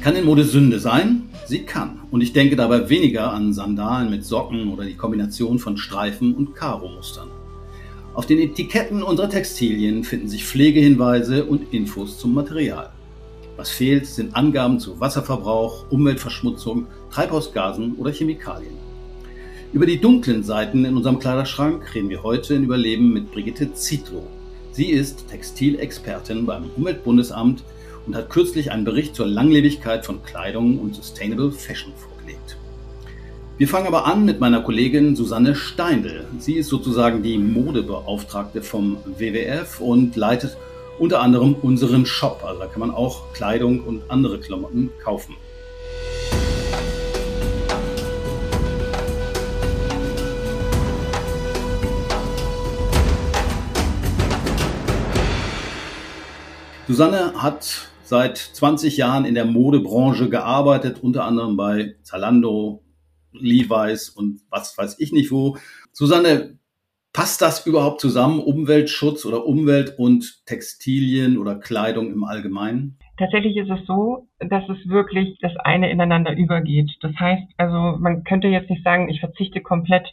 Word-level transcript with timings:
Kann 0.00 0.16
in 0.16 0.26
Mode 0.26 0.44
Sünde 0.44 0.80
sein? 0.80 1.30
Sie 1.46 1.60
kann. 1.60 2.00
Und 2.10 2.20
ich 2.20 2.32
denke 2.32 2.56
dabei 2.56 2.90
weniger 2.90 3.32
an 3.32 3.52
Sandalen 3.54 4.10
mit 4.10 4.24
Socken 4.24 4.70
oder 4.70 4.84
die 4.84 4.96
Kombination 4.96 5.58
von 5.58 5.76
Streifen 5.76 6.34
und 6.34 6.54
Karo-Mustern. 6.54 7.28
Auf 8.12 8.26
den 8.26 8.38
Etiketten 8.38 9.02
unserer 9.02 9.30
Textilien 9.30 10.04
finden 10.04 10.28
sich 10.28 10.44
Pflegehinweise 10.44 11.44
und 11.46 11.72
Infos 11.72 12.18
zum 12.18 12.34
Material. 12.34 12.90
Was 13.56 13.70
fehlt, 13.70 14.06
sind 14.06 14.36
Angaben 14.36 14.78
zu 14.78 15.00
Wasserverbrauch, 15.00 15.90
Umweltverschmutzung, 15.90 16.86
Treibhausgasen 17.10 17.94
oder 17.96 18.12
Chemikalien. 18.12 18.74
Über 19.72 19.86
die 19.86 20.00
dunklen 20.00 20.44
Seiten 20.44 20.84
in 20.84 20.96
unserem 20.96 21.18
Kleiderschrank 21.18 21.94
reden 21.94 22.10
wir 22.10 22.22
heute 22.22 22.54
in 22.54 22.64
Überleben 22.64 23.12
mit 23.12 23.32
Brigitte 23.32 23.72
Zietlow. 23.72 24.28
Sie 24.74 24.90
ist 24.90 25.28
Textilexpertin 25.28 26.46
beim 26.46 26.68
Umweltbundesamt 26.76 27.62
und 28.06 28.16
hat 28.16 28.28
kürzlich 28.28 28.72
einen 28.72 28.84
Bericht 28.84 29.14
zur 29.14 29.24
Langlebigkeit 29.24 30.04
von 30.04 30.20
Kleidung 30.24 30.80
und 30.80 30.96
Sustainable 30.96 31.52
Fashion 31.52 31.92
vorgelegt. 31.96 32.56
Wir 33.56 33.68
fangen 33.68 33.86
aber 33.86 34.04
an 34.04 34.24
mit 34.24 34.40
meiner 34.40 34.62
Kollegin 34.62 35.14
Susanne 35.14 35.54
Steindl. 35.54 36.26
Sie 36.40 36.54
ist 36.54 36.70
sozusagen 36.70 37.22
die 37.22 37.38
Modebeauftragte 37.38 38.62
vom 38.62 38.96
WWF 39.16 39.78
und 39.80 40.16
leitet 40.16 40.56
unter 40.98 41.20
anderem 41.20 41.54
unseren 41.62 42.04
Shop. 42.04 42.42
Also 42.44 42.58
da 42.58 42.66
kann 42.66 42.80
man 42.80 42.90
auch 42.90 43.32
Kleidung 43.32 43.78
und 43.78 44.02
andere 44.08 44.40
Klamotten 44.40 44.90
kaufen. 45.04 45.36
Susanne 56.86 57.32
hat 57.42 57.88
seit 58.02 58.36
20 58.36 58.98
Jahren 58.98 59.24
in 59.24 59.34
der 59.34 59.46
Modebranche 59.46 60.28
gearbeitet, 60.28 61.02
unter 61.02 61.24
anderem 61.24 61.56
bei 61.56 61.94
Zalando, 62.02 62.82
Levi's 63.32 64.10
und 64.10 64.40
was 64.50 64.76
weiß 64.76 65.00
ich 65.00 65.10
nicht 65.10 65.32
wo. 65.32 65.56
Susanne, 65.92 66.58
passt 67.14 67.40
das 67.40 67.66
überhaupt 67.66 68.02
zusammen, 68.02 68.38
Umweltschutz 68.38 69.24
oder 69.24 69.46
Umwelt 69.46 69.98
und 69.98 70.44
Textilien 70.44 71.38
oder 71.38 71.54
Kleidung 71.54 72.12
im 72.12 72.24
Allgemeinen? 72.24 72.98
Tatsächlich 73.16 73.56
ist 73.56 73.70
es 73.70 73.86
so, 73.86 74.28
dass 74.40 74.68
es 74.68 74.88
wirklich 74.88 75.38
das 75.40 75.56
eine 75.56 75.90
ineinander 75.90 76.36
übergeht. 76.36 76.90
Das 77.00 77.12
heißt, 77.18 77.44
also 77.56 77.96
man 77.98 78.24
könnte 78.24 78.48
jetzt 78.48 78.68
nicht 78.68 78.84
sagen, 78.84 79.08
ich 79.08 79.20
verzichte 79.20 79.62
komplett 79.62 80.06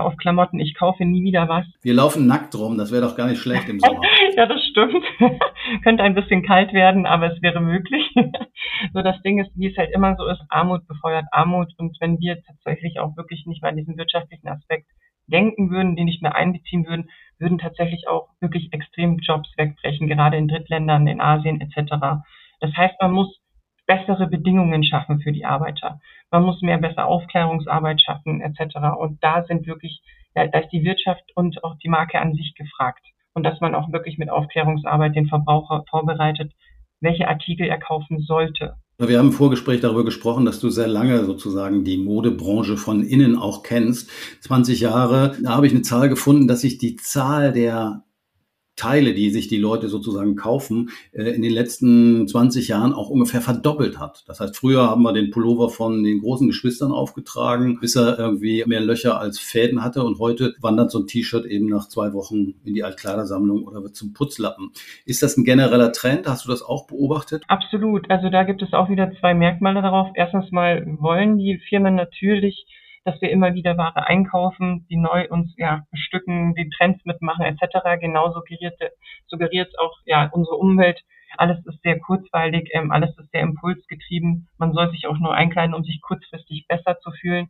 auf 0.00 0.16
Klamotten, 0.16 0.58
ich 0.58 0.74
kaufe 0.74 1.04
nie 1.04 1.22
wieder 1.22 1.48
was. 1.48 1.66
Wir 1.82 1.94
laufen 1.94 2.26
nackt 2.26 2.54
rum, 2.54 2.78
das 2.78 2.90
wäre 2.90 3.02
doch 3.02 3.16
gar 3.16 3.28
nicht 3.28 3.40
schlecht 3.40 3.68
im 3.68 3.78
Sommer. 3.78 4.00
ja, 4.36 4.46
das 4.46 4.64
stimmt. 4.64 5.04
Könnte 5.84 6.02
ein 6.02 6.14
bisschen 6.14 6.42
kalt 6.42 6.72
werden, 6.72 7.06
aber 7.06 7.32
es 7.32 7.42
wäre 7.42 7.60
möglich. 7.60 8.10
so 8.94 9.02
das 9.02 9.20
Ding 9.22 9.38
ist, 9.38 9.50
wie 9.54 9.70
es 9.70 9.76
halt 9.76 9.90
immer 9.92 10.16
so 10.16 10.26
ist, 10.26 10.40
Armut 10.48 10.86
befeuert 10.88 11.26
Armut 11.30 11.72
und 11.76 11.96
wenn 12.00 12.18
wir 12.18 12.42
tatsächlich 12.42 12.98
auch 12.98 13.16
wirklich 13.16 13.46
nicht 13.46 13.62
mehr 13.62 13.70
an 13.70 13.76
diesen 13.76 13.96
wirtschaftlichen 13.98 14.48
Aspekt 14.48 14.86
denken 15.26 15.70
würden, 15.70 15.96
den 15.96 16.06
nicht 16.06 16.22
mehr 16.22 16.34
einbeziehen 16.34 16.86
würden, 16.86 17.10
würden 17.38 17.58
tatsächlich 17.58 18.08
auch 18.08 18.28
wirklich 18.40 18.72
extrem 18.72 19.18
Jobs 19.18 19.50
wegbrechen, 19.56 20.08
gerade 20.08 20.36
in 20.36 20.48
Drittländern, 20.48 21.06
in 21.06 21.20
Asien 21.20 21.60
etc. 21.60 22.22
Das 22.60 22.76
heißt, 22.76 22.94
man 23.00 23.12
muss 23.12 23.41
bessere 23.92 24.26
Bedingungen 24.26 24.84
schaffen 24.84 25.20
für 25.20 25.32
die 25.32 25.44
Arbeiter. 25.44 26.00
Man 26.30 26.44
muss 26.44 26.62
mehr 26.62 26.78
besser 26.78 27.06
Aufklärungsarbeit 27.06 28.00
schaffen 28.00 28.40
etc. 28.40 28.76
Und 28.98 29.22
da 29.22 29.44
sind 29.44 29.66
wirklich, 29.66 30.00
ja, 30.34 30.46
da 30.46 30.60
ist 30.60 30.72
die 30.72 30.84
Wirtschaft 30.84 31.24
und 31.34 31.62
auch 31.62 31.76
die 31.82 31.88
Marke 31.88 32.18
an 32.18 32.34
sich 32.34 32.54
gefragt. 32.54 33.04
Und 33.34 33.44
dass 33.44 33.60
man 33.60 33.74
auch 33.74 33.92
wirklich 33.92 34.18
mit 34.18 34.30
Aufklärungsarbeit 34.30 35.14
den 35.14 35.26
Verbraucher 35.26 35.84
vorbereitet, 35.90 36.52
welche 37.00 37.28
Artikel 37.28 37.66
er 37.66 37.78
kaufen 37.78 38.20
sollte. 38.20 38.76
Wir 38.98 39.18
haben 39.18 39.28
im 39.28 39.32
Vorgespräch 39.32 39.80
darüber 39.80 40.04
gesprochen, 40.04 40.44
dass 40.44 40.60
du 40.60 40.70
sehr 40.70 40.86
lange 40.86 41.24
sozusagen 41.24 41.82
die 41.84 41.98
Modebranche 41.98 42.76
von 42.76 43.02
innen 43.02 43.36
auch 43.36 43.62
kennst. 43.62 44.10
20 44.42 44.80
Jahre. 44.80 45.36
Da 45.42 45.56
habe 45.56 45.66
ich 45.66 45.72
eine 45.72 45.82
Zahl 45.82 46.08
gefunden, 46.08 46.46
dass 46.46 46.60
sich 46.60 46.78
die 46.78 46.96
Zahl 46.96 47.52
der 47.52 48.04
Teile, 48.76 49.12
die 49.12 49.30
sich 49.30 49.48
die 49.48 49.58
Leute 49.58 49.88
sozusagen 49.88 50.34
kaufen, 50.34 50.90
äh, 51.12 51.24
in 51.30 51.42
den 51.42 51.52
letzten 51.52 52.26
20 52.26 52.68
Jahren 52.68 52.92
auch 52.92 53.10
ungefähr 53.10 53.40
verdoppelt 53.40 53.98
hat. 53.98 54.24
Das 54.26 54.40
heißt, 54.40 54.56
früher 54.56 54.88
haben 54.88 55.02
wir 55.02 55.12
den 55.12 55.30
Pullover 55.30 55.68
von 55.68 56.02
den 56.02 56.20
großen 56.20 56.46
Geschwistern 56.46 56.90
aufgetragen, 56.90 57.78
bis 57.80 57.96
er 57.96 58.18
irgendwie 58.18 58.64
mehr 58.66 58.80
Löcher 58.80 59.20
als 59.20 59.38
Fäden 59.38 59.84
hatte 59.84 60.02
und 60.02 60.18
heute 60.18 60.54
wandert 60.60 60.90
so 60.90 61.00
ein 61.00 61.06
T-Shirt 61.06 61.44
eben 61.44 61.66
nach 61.68 61.88
zwei 61.88 62.12
Wochen 62.12 62.54
in 62.64 62.74
die 62.74 62.82
Altkleidersammlung 62.82 63.64
oder 63.64 63.82
wird 63.82 63.94
zum 63.94 64.14
Putzlappen. 64.14 64.70
Ist 65.04 65.22
das 65.22 65.36
ein 65.36 65.44
genereller 65.44 65.92
Trend? 65.92 66.26
Hast 66.26 66.46
du 66.46 66.50
das 66.50 66.62
auch 66.62 66.86
beobachtet? 66.86 67.44
Absolut. 67.48 68.10
Also 68.10 68.30
da 68.30 68.44
gibt 68.44 68.62
es 68.62 68.72
auch 68.72 68.88
wieder 68.88 69.12
zwei 69.20 69.34
Merkmale 69.34 69.82
darauf. 69.82 70.08
Erstens 70.14 70.50
mal 70.50 70.86
wollen 70.98 71.36
die 71.36 71.58
Firmen 71.68 71.94
natürlich 71.94 72.66
dass 73.04 73.20
wir 73.20 73.30
immer 73.30 73.54
wieder 73.54 73.76
Ware 73.76 74.06
einkaufen, 74.06 74.86
die 74.88 74.96
neu 74.96 75.28
uns 75.28 75.54
ja 75.56 75.82
bestücken, 75.90 76.54
die 76.54 76.70
Trends 76.70 77.04
mitmachen 77.04 77.44
etc. 77.44 78.00
Genau 78.00 78.32
suggeriert 78.32 78.78
suggeriert 79.26 79.78
auch 79.78 79.98
ja 80.04 80.28
unsere 80.32 80.56
Umwelt. 80.56 81.00
Alles 81.36 81.64
ist 81.66 81.82
sehr 81.82 81.98
kurzweilig, 81.98 82.70
ähm, 82.72 82.92
alles 82.92 83.16
ist 83.18 83.30
sehr 83.32 83.40
impulsgetrieben. 83.40 84.48
Man 84.58 84.72
soll 84.72 84.90
sich 84.90 85.06
auch 85.06 85.18
nur 85.18 85.34
einkleiden, 85.34 85.74
um 85.74 85.82
sich 85.82 86.00
kurzfristig 86.02 86.66
besser 86.68 86.98
zu 87.00 87.10
fühlen. 87.10 87.48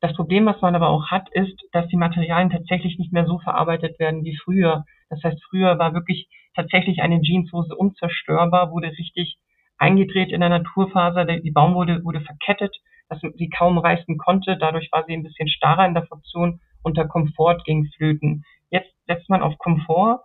Das 0.00 0.14
Problem, 0.14 0.46
was 0.46 0.60
man 0.60 0.74
aber 0.74 0.88
auch 0.88 1.10
hat, 1.10 1.28
ist, 1.30 1.60
dass 1.72 1.88
die 1.88 1.96
Materialien 1.96 2.50
tatsächlich 2.50 2.98
nicht 2.98 3.12
mehr 3.12 3.26
so 3.26 3.38
verarbeitet 3.38 3.98
werden 3.98 4.24
wie 4.24 4.36
früher. 4.36 4.84
Das 5.08 5.22
heißt, 5.24 5.42
früher 5.50 5.78
war 5.78 5.94
wirklich 5.94 6.28
tatsächlich 6.54 7.00
eine 7.00 7.20
Jeanshose 7.20 7.74
unzerstörbar, 7.74 8.70
wurde 8.70 8.88
richtig 8.88 9.38
eingedreht 9.78 10.32
in 10.32 10.40
der 10.40 10.48
Naturfaser, 10.48 11.24
die 11.24 11.50
Baumwolle 11.50 12.02
wurde 12.04 12.20
verkettet 12.20 12.76
dass 13.08 13.20
sie 13.20 13.48
kaum 13.48 13.78
reißen 13.78 14.18
konnte. 14.18 14.56
Dadurch 14.58 14.88
war 14.92 15.04
sie 15.06 15.14
ein 15.14 15.22
bisschen 15.22 15.48
starrer 15.48 15.86
in 15.86 15.94
der 15.94 16.06
Funktion 16.06 16.60
und 16.82 16.98
Komfort 17.08 17.58
ging 17.64 17.88
flöten. 17.96 18.44
Jetzt 18.70 18.90
setzt 19.06 19.28
man 19.28 19.42
auf 19.42 19.58
Komfort, 19.58 20.20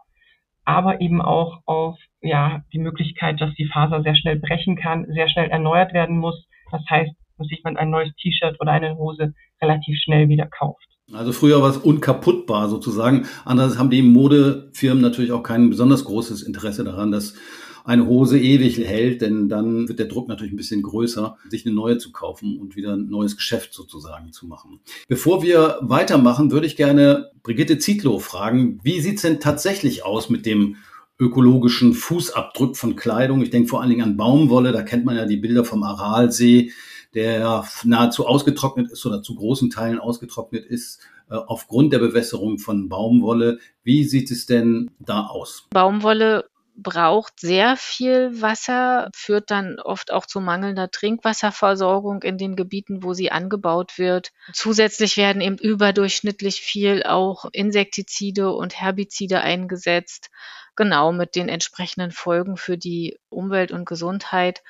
aber 0.66 1.02
eben 1.02 1.22
auch 1.22 1.62
auf 1.66 1.98
ja, 2.22 2.62
die 2.72 2.80
Möglichkeit, 2.80 3.42
dass 3.42 3.54
die 3.56 3.68
Faser 3.68 4.04
sehr 4.04 4.16
schnell 4.16 4.40
brechen 4.40 4.76
kann, 4.76 5.06
sehr 5.08 5.30
schnell 5.30 5.50
erneuert 5.50 5.94
werden 5.94 6.18
muss. 6.18 6.46
Das 6.72 6.82
heißt, 6.90 7.12
dass 7.38 7.48
sich 7.48 7.64
man 7.64 7.78
ein 7.78 7.90
neues 7.90 8.14
T-Shirt 8.16 8.60
oder 8.60 8.72
eine 8.72 8.96
Hose 8.96 9.34
relativ 9.62 9.98
schnell 10.00 10.30
wieder 10.30 10.48
kauft. 10.48 10.86
Also 11.14 11.34
früher 11.34 11.62
war 11.62 11.70
es 11.70 11.78
unkaputtbar 11.78 12.70
sozusagen. 12.70 13.26
Andererseits 13.44 13.80
haben 13.80 13.90
die 13.90 14.02
Modefirmen 14.02 15.02
natürlich 15.02 15.32
auch 15.32 15.44
kein 15.44 15.70
besonders 15.70 16.06
großes 16.06 16.44
Interesse 16.44 16.84
daran, 16.84 17.12
dass 17.12 17.36
eine 17.84 18.08
Hose 18.08 18.40
ewig 18.40 18.78
hält, 18.78 19.22
denn 19.22 19.50
dann 19.50 19.88
wird 19.88 20.00
der 20.00 20.08
Druck 20.08 20.28
natürlich 20.28 20.54
ein 20.54 20.58
bisschen 20.58 20.82
größer, 20.82 21.38
sich 21.50 21.66
eine 21.66 21.76
neue 21.76 21.98
zu 21.98 22.12
kaufen 22.12 22.60
und 22.60 22.76
wieder 22.76 22.94
ein 22.94 23.08
neues 23.08 23.36
Geschäft 23.36 23.74
sozusagen 23.74 24.32
zu 24.32 24.48
machen. 24.48 24.80
Bevor 25.08 25.44
wir 25.44 25.80
weitermachen, 25.82 26.52
würde 26.52 26.68
ich 26.68 26.76
gerne 26.76 27.32
Brigitte 27.44 27.80
Zietlow 27.80 28.20
fragen, 28.20 28.80
wie 28.84 29.02
sieht's 29.02 29.24
denn 29.24 29.40
tatsächlich 29.40 30.06
aus 30.06 30.30
mit 30.30 30.46
dem 30.46 30.78
ökologischen 31.20 31.94
Fußabdruck 31.94 32.78
von 32.78 32.96
Kleidung? 32.96 33.42
Ich 33.42 33.50
denke 33.50 33.70
vor 33.70 33.82
allen 33.82 33.90
Dingen 33.90 34.04
an 34.04 34.18
Baumwolle, 34.18 34.72
da 34.72 34.84
kennt 34.84 35.06
man 35.06 35.16
ja 35.16 35.26
die 35.26 35.38
Bilder 35.38 35.66
vom 35.66 35.84
Aralsee, 35.84 36.72
der 37.14 37.66
nahezu 37.84 38.26
ausgetrocknet 38.26 38.92
ist 38.92 39.06
oder 39.06 39.22
zu 39.22 39.36
großen 39.36 39.70
Teilen 39.70 40.00
ausgetrocknet 40.00 40.66
ist 40.66 41.02
äh, 41.30 41.36
aufgrund 41.36 41.94
der 41.94 42.00
Bewässerung 42.00 42.58
von 42.58 42.90
Baumwolle. 42.90 43.60
Wie 43.84 44.04
sieht 44.04 44.32
es 44.32 44.46
denn 44.46 44.92
da 45.00 45.28
aus? 45.28 45.68
Baumwolle 45.72 46.46
braucht 46.82 47.40
sehr 47.40 47.78
viel 47.78 48.42
Wasser, 48.42 49.10
führt 49.16 49.52
dann 49.52 49.80
oft 49.80 50.12
auch 50.12 50.26
zu 50.26 50.40
mangelnder 50.40 50.90
Trinkwasserversorgung 50.92 52.24
in 52.24 52.38
den 52.38 52.56
Gebieten, 52.56 53.04
wo 53.04 53.14
sie 53.14 53.32
angebaut 53.32 53.98
wird. 53.98 54.32
Zusätzlich 54.54 55.18
werden 55.18 55.42
eben 55.42 55.58
überdurchschnittlich 55.58 56.62
viel 56.62 57.04
auch 57.04 57.46
Insektizide 57.52 58.52
und 58.52 58.80
Herbizide 58.80 59.42
eingesetzt, 59.42 60.30
genau 60.76 61.12
mit 61.12 61.36
den 61.36 61.50
entsprechenden 61.50 62.12
Folgen 62.12 62.58
für 62.58 62.78
die 62.78 63.18
Umwelt 63.30 63.72
und 63.72 63.86
Gesundheit 63.86 64.64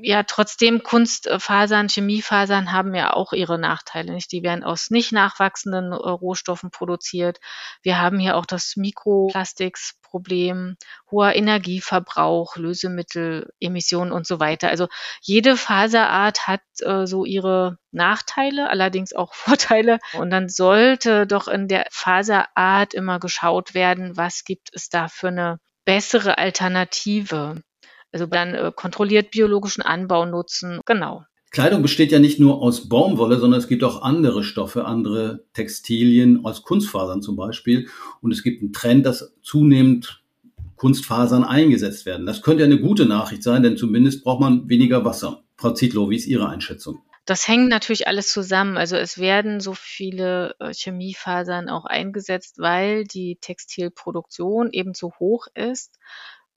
ja, 0.00 0.22
trotzdem 0.24 0.82
Kunstfasern, 0.82 1.88
Chemiefasern 1.88 2.72
haben 2.72 2.94
ja 2.94 3.12
auch 3.12 3.32
ihre 3.32 3.58
Nachteile. 3.58 4.12
Nicht? 4.12 4.32
Die 4.32 4.42
werden 4.42 4.64
aus 4.64 4.90
nicht 4.90 5.12
nachwachsenden 5.12 5.92
äh, 5.92 5.96
Rohstoffen 5.96 6.70
produziert. 6.70 7.38
Wir 7.82 8.00
haben 8.00 8.18
hier 8.18 8.36
auch 8.36 8.46
das 8.46 8.74
Mikroplastiksproblem, 8.76 10.76
hoher 11.10 11.34
Energieverbrauch, 11.34 12.56
Lösemittel, 12.56 13.50
Emissionen 13.60 14.12
und 14.12 14.26
so 14.26 14.40
weiter. 14.40 14.68
Also 14.68 14.88
jede 15.22 15.56
Faserart 15.56 16.46
hat 16.46 16.62
äh, 16.80 17.06
so 17.06 17.24
ihre 17.24 17.78
Nachteile, 17.90 18.70
allerdings 18.70 19.14
auch 19.14 19.34
Vorteile. 19.34 19.98
Und 20.14 20.30
dann 20.30 20.48
sollte 20.48 21.26
doch 21.26 21.48
in 21.48 21.68
der 21.68 21.86
Faserart 21.90 22.94
immer 22.94 23.18
geschaut 23.18 23.74
werden, 23.74 24.16
was 24.16 24.44
gibt 24.44 24.70
es 24.72 24.88
da 24.88 25.08
für 25.08 25.28
eine 25.28 25.58
bessere 25.84 26.38
Alternative. 26.38 27.62
Also 28.16 28.24
dann 28.24 28.54
äh, 28.54 28.72
kontrolliert 28.74 29.30
biologischen 29.30 29.82
Anbau 29.82 30.24
nutzen, 30.24 30.80
genau. 30.86 31.24
Kleidung 31.50 31.82
besteht 31.82 32.12
ja 32.12 32.18
nicht 32.18 32.40
nur 32.40 32.62
aus 32.62 32.88
Baumwolle, 32.88 33.38
sondern 33.38 33.60
es 33.60 33.68
gibt 33.68 33.84
auch 33.84 34.00
andere 34.00 34.42
Stoffe, 34.42 34.86
andere 34.86 35.44
Textilien, 35.52 36.46
aus 36.46 36.62
Kunstfasern 36.62 37.20
zum 37.20 37.36
Beispiel. 37.36 37.88
Und 38.22 38.32
es 38.32 38.42
gibt 38.42 38.62
einen 38.62 38.72
Trend, 38.72 39.04
dass 39.04 39.34
zunehmend 39.42 40.22
Kunstfasern 40.76 41.44
eingesetzt 41.44 42.06
werden. 42.06 42.24
Das 42.24 42.40
könnte 42.40 42.64
eine 42.64 42.80
gute 42.80 43.04
Nachricht 43.04 43.42
sein, 43.42 43.62
denn 43.62 43.76
zumindest 43.76 44.24
braucht 44.24 44.40
man 44.40 44.66
weniger 44.70 45.04
Wasser. 45.04 45.44
Frau 45.58 45.72
Zietlow, 45.72 46.08
wie 46.08 46.16
ist 46.16 46.26
Ihre 46.26 46.48
Einschätzung? 46.48 47.02
Das 47.26 47.46
hängt 47.46 47.68
natürlich 47.68 48.08
alles 48.08 48.32
zusammen. 48.32 48.78
Also 48.78 48.96
es 48.96 49.18
werden 49.18 49.60
so 49.60 49.74
viele 49.74 50.54
äh, 50.58 50.72
Chemiefasern 50.72 51.68
auch 51.68 51.84
eingesetzt, 51.84 52.56
weil 52.60 53.04
die 53.04 53.36
Textilproduktion 53.42 54.70
eben 54.72 54.94
so 54.94 55.12
hoch 55.18 55.48
ist. 55.54 55.98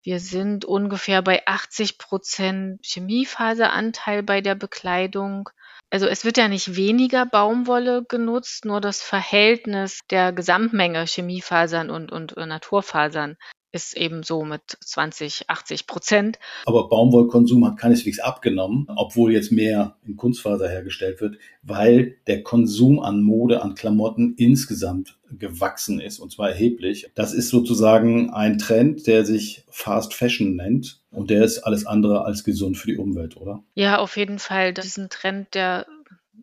Wir 0.01 0.19
sind 0.19 0.65
ungefähr 0.65 1.21
bei 1.21 1.45
80 1.45 1.97
Prozent 1.97 2.79
Chemiefaseranteil 2.85 4.23
bei 4.23 4.41
der 4.41 4.55
Bekleidung. 4.55 5.49
Also 5.89 6.07
es 6.07 6.23
wird 6.23 6.37
ja 6.37 6.47
nicht 6.47 6.75
weniger 6.75 7.25
Baumwolle 7.25 8.05
genutzt, 8.07 8.65
nur 8.65 8.79
das 8.79 9.01
Verhältnis 9.01 9.99
der 10.09 10.31
Gesamtmenge 10.31 11.05
Chemiefasern 11.05 11.89
und, 11.89 12.11
und 12.11 12.37
äh, 12.37 12.45
Naturfasern 12.45 13.37
ist 13.71 13.95
eben 13.95 14.23
so 14.23 14.43
mit 14.43 14.61
20, 14.81 15.49
80 15.49 15.87
Prozent. 15.87 16.39
Aber 16.65 16.89
Baumwollkonsum 16.89 17.65
hat 17.65 17.77
keineswegs 17.77 18.19
abgenommen, 18.19 18.87
obwohl 18.95 19.33
jetzt 19.33 19.51
mehr 19.51 19.97
in 20.05 20.17
Kunstfaser 20.17 20.69
hergestellt 20.69 21.21
wird, 21.21 21.37
weil 21.61 22.17
der 22.27 22.43
Konsum 22.43 22.99
an 22.99 23.21
Mode, 23.21 23.61
an 23.61 23.75
Klamotten 23.75 24.33
insgesamt 24.37 25.17
gewachsen 25.31 25.99
ist 25.99 26.19
und 26.19 26.31
zwar 26.31 26.49
erheblich. 26.49 27.11
Das 27.15 27.33
ist 27.33 27.49
sozusagen 27.49 28.31
ein 28.31 28.57
Trend, 28.57 29.05
der 29.05 29.25
sich 29.25 29.63
Fast 29.69 30.13
Fashion 30.13 30.55
nennt 30.55 31.01
und 31.11 31.29
der 31.29 31.43
ist 31.43 31.59
alles 31.59 31.85
andere 31.85 32.25
als 32.25 32.43
gesund 32.43 32.77
für 32.77 32.87
die 32.87 32.97
Umwelt, 32.97 33.37
oder? 33.37 33.63
Ja, 33.75 33.99
auf 33.99 34.17
jeden 34.17 34.39
Fall. 34.39 34.73
Das 34.73 34.85
ist 34.85 34.97
ein 34.97 35.09
Trend, 35.09 35.53
der 35.53 35.85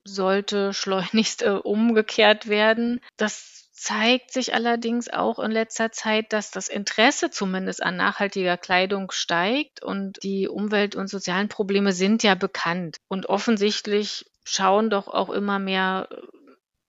sollte 0.04 0.72
schleunigst 0.72 1.42
äh, 1.42 1.50
umgekehrt 1.50 2.48
werden. 2.48 3.00
Das 3.16 3.65
zeigt 3.76 4.32
sich 4.32 4.54
allerdings 4.54 5.08
auch 5.08 5.38
in 5.38 5.50
letzter 5.50 5.92
Zeit, 5.92 6.32
dass 6.32 6.50
das 6.50 6.68
Interesse 6.68 7.30
zumindest 7.30 7.82
an 7.82 7.96
nachhaltiger 7.96 8.56
Kleidung 8.56 9.10
steigt 9.10 9.82
und 9.82 10.22
die 10.22 10.48
Umwelt- 10.48 10.96
und 10.96 11.08
sozialen 11.08 11.48
Probleme 11.48 11.92
sind 11.92 12.22
ja 12.22 12.34
bekannt. 12.34 12.96
Und 13.08 13.26
offensichtlich 13.26 14.24
schauen 14.44 14.90
doch 14.90 15.08
auch 15.08 15.30
immer 15.30 15.58
mehr 15.58 16.08
äh, 16.10 16.16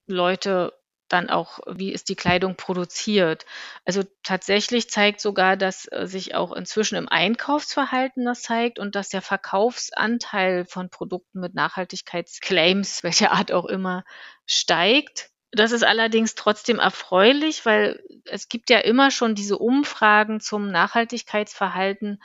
Leute 0.07 0.73
dann 1.09 1.29
auch, 1.29 1.59
wie 1.67 1.91
ist 1.91 2.09
die 2.09 2.15
Kleidung 2.15 2.55
produziert. 2.55 3.45
Also 3.85 4.03
tatsächlich 4.23 4.89
zeigt 4.89 5.21
sogar, 5.21 5.57
dass 5.57 5.85
äh, 5.91 6.05
sich 6.05 6.35
auch 6.35 6.53
inzwischen 6.53 6.95
im 6.95 7.07
Einkaufsverhalten 7.09 8.25
das 8.25 8.43
zeigt 8.43 8.79
und 8.79 8.95
dass 8.95 9.09
der 9.09 9.21
Verkaufsanteil 9.21 10.65
von 10.65 10.89
Produkten 10.89 11.39
mit 11.39 11.53
Nachhaltigkeitsclaims, 11.53 13.03
welcher 13.03 13.31
Art 13.31 13.51
auch 13.51 13.65
immer, 13.65 14.03
steigt. 14.45 15.29
Das 15.51 15.71
ist 15.71 15.83
allerdings 15.83 16.35
trotzdem 16.35 16.79
erfreulich, 16.79 17.65
weil 17.65 18.03
es 18.25 18.49
gibt 18.49 18.69
ja 18.69 18.79
immer 18.79 19.11
schon 19.11 19.33
diese 19.33 19.57
Umfragen 19.57 20.39
zum 20.39 20.69
Nachhaltigkeitsverhalten 20.71 22.19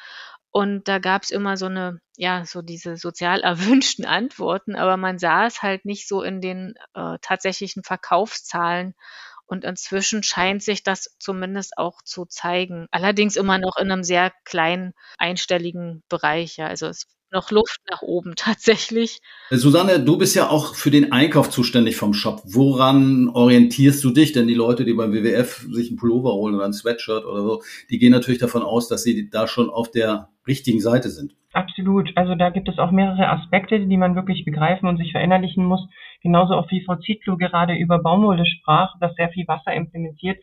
und 0.53 0.87
da 0.87 0.99
gab 0.99 1.23
es 1.23 1.31
immer 1.31 1.57
so 1.57 1.67
eine, 1.67 1.99
ja, 2.17 2.45
so 2.45 2.61
diese 2.63 2.97
sozial 2.97 3.41
erwünschten 3.83 4.05
Antworten, 4.05 4.77
aber 4.77 4.97
man 4.97 5.19
sah 5.19 5.47
es 5.47 5.63
halt 5.63 5.85
nicht 5.87 6.07
so 6.07 6.23
in 6.23 6.41
den 6.41 6.75
äh, 6.95 7.19
tatsächlichen 7.23 7.83
Verkaufszahlen. 7.83 8.95
Und 9.47 9.65
inzwischen 9.65 10.23
scheint 10.23 10.63
sich 10.63 10.83
das 10.83 11.15
zumindest 11.19 11.77
auch 11.77 12.01
zu 12.03 12.25
zeigen. 12.27 12.87
Allerdings 12.91 13.37
immer 13.37 13.59
noch 13.59 13.77
in 13.77 13.91
einem 13.93 14.05
sehr 14.05 14.33
kleinen 14.45 14.95
einstelligen 15.19 16.03
Bereich. 16.09 16.57
Ja. 16.57 16.69
Also 16.69 16.87
es 16.87 17.07
noch 17.33 17.51
Luft 17.51 17.81
nach 17.91 18.03
oben 18.03 18.35
tatsächlich. 18.37 19.21
Susanne, 19.51 20.01
du 20.01 20.19
bist 20.19 20.37
ja 20.37 20.49
auch 20.49 20.75
für 20.75 20.91
den 20.91 21.13
Einkauf 21.13 21.51
zuständig 21.51 21.97
vom 21.97 22.15
Shop. 22.15 22.43
Woran 22.45 23.29
orientierst 23.29 24.03
du 24.05 24.11
dich? 24.11 24.33
Denn 24.33 24.47
die 24.47 24.55
Leute, 24.55 24.85
die 24.85 24.95
beim 24.95 25.13
WWF 25.13 25.67
sich 25.71 25.89
einen 25.89 25.97
Pullover 25.97 26.35
holen 26.35 26.55
oder 26.55 26.67
ein 26.67 26.73
Sweatshirt 26.73 27.25
oder 27.25 27.43
so, 27.43 27.63
die 27.91 27.99
gehen 27.99 28.13
natürlich 28.13 28.41
davon 28.41 28.63
aus, 28.63 28.89
dass 28.89 29.03
sie 29.03 29.29
da 29.31 29.49
schon 29.49 29.71
auf 29.71 29.91
der 29.91 30.29
richtigen 30.47 30.81
Seite 30.81 31.09
sind. 31.09 31.35
Absolut. 31.53 32.11
Also 32.17 32.35
da 32.35 32.51
gibt 32.51 32.69
es 32.69 32.79
auch 32.79 32.91
mehrere 32.91 33.29
Aspekte, 33.29 33.79
die 33.79 33.97
man 33.97 34.15
wirklich 34.15 34.45
begreifen 34.45 34.89
und 34.89 34.97
sich 34.97 35.13
verinnerlichen 35.13 35.65
muss. 35.65 35.87
Genauso 36.23 36.55
auch 36.55 36.71
wie 36.71 36.85
Frau 36.85 36.97
Zietlow 36.97 37.37
gerade 37.37 37.75
über 37.75 37.99
Baumwolle 37.99 38.47
sprach, 38.47 38.95
das 39.01 39.15
sehr 39.17 39.29
viel 39.29 39.47
Wasser 39.49 39.75
implementiert 39.75 40.39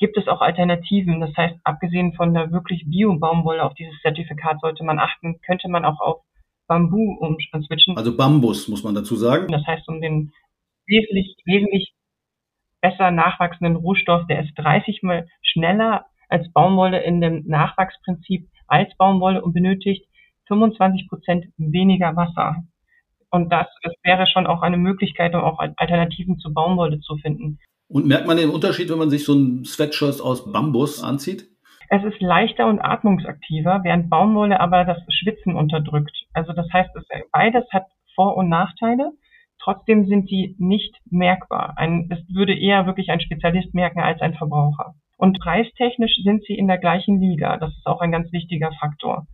gibt 0.00 0.16
es 0.16 0.26
auch 0.26 0.40
Alternativen. 0.40 1.20
Das 1.20 1.36
heißt, 1.36 1.56
abgesehen 1.62 2.14
von 2.14 2.34
der 2.34 2.50
wirklich 2.50 2.84
Bio-Baumwolle 2.86 3.62
auf 3.62 3.74
dieses 3.74 3.94
Zertifikat 4.00 4.60
sollte 4.60 4.82
man 4.82 4.98
achten, 4.98 5.40
könnte 5.42 5.68
man 5.68 5.84
auch 5.84 6.00
auf 6.00 6.22
Bambu 6.66 7.16
umswitchen. 7.20 7.96
Also 7.96 8.16
Bambus, 8.16 8.66
muss 8.68 8.82
man 8.82 8.94
dazu 8.94 9.14
sagen. 9.14 9.48
Das 9.52 9.66
heißt, 9.66 9.86
um 9.88 10.00
den 10.00 10.32
wesentlich, 10.86 11.36
wesentlich 11.44 11.92
besser 12.80 13.10
nachwachsenden 13.10 13.76
Rohstoff, 13.76 14.26
der 14.26 14.42
ist 14.42 14.54
30 14.56 15.02
mal 15.02 15.28
schneller 15.42 16.06
als 16.28 16.50
Baumwolle 16.52 17.02
in 17.02 17.20
dem 17.20 17.44
Nachwachsprinzip 17.46 18.48
als 18.66 18.96
Baumwolle 18.96 19.42
und 19.42 19.52
benötigt 19.52 20.06
25 20.46 21.08
Prozent 21.08 21.46
weniger 21.58 22.16
Wasser. 22.16 22.64
Und 23.30 23.50
das, 23.52 23.66
das 23.82 23.92
wäre 24.02 24.26
schon 24.26 24.46
auch 24.46 24.62
eine 24.62 24.76
Möglichkeit, 24.76 25.34
um 25.34 25.42
auch 25.42 25.58
Alternativen 25.58 26.38
zu 26.38 26.52
Baumwolle 26.54 27.00
zu 27.00 27.16
finden. 27.16 27.58
Und 27.90 28.06
merkt 28.06 28.28
man 28.28 28.36
den 28.36 28.50
Unterschied, 28.50 28.88
wenn 28.88 28.98
man 28.98 29.10
sich 29.10 29.24
so 29.24 29.34
ein 29.34 29.64
Sweatshirt 29.64 30.20
aus 30.20 30.52
Bambus 30.52 31.02
anzieht? 31.02 31.48
Es 31.88 32.04
ist 32.04 32.20
leichter 32.20 32.68
und 32.68 32.78
atmungsaktiver, 32.78 33.80
während 33.82 34.08
Baumwolle 34.08 34.60
aber 34.60 34.84
das 34.84 34.98
Schwitzen 35.08 35.56
unterdrückt. 35.56 36.16
Also 36.32 36.52
das 36.52 36.72
heißt, 36.72 36.90
es, 36.94 37.04
beides 37.32 37.64
hat 37.72 37.86
Vor- 38.14 38.36
und 38.36 38.48
Nachteile. 38.48 39.10
Trotzdem 39.58 40.06
sind 40.06 40.28
sie 40.28 40.54
nicht 40.58 40.94
merkbar. 41.10 41.74
Ein, 41.76 42.08
es 42.10 42.20
würde 42.32 42.56
eher 42.56 42.86
wirklich 42.86 43.10
ein 43.10 43.20
Spezialist 43.20 43.74
merken 43.74 43.98
als 43.98 44.20
ein 44.20 44.34
Verbraucher. 44.34 44.94
Und 45.16 45.40
preistechnisch 45.40 46.14
sind 46.22 46.44
sie 46.44 46.54
in 46.54 46.68
der 46.68 46.78
gleichen 46.78 47.20
Liga. 47.20 47.56
Das 47.56 47.70
ist 47.70 47.86
auch 47.86 48.00
ein 48.00 48.12
ganz 48.12 48.30
wichtiger 48.32 48.70
Faktor. 48.78 49.26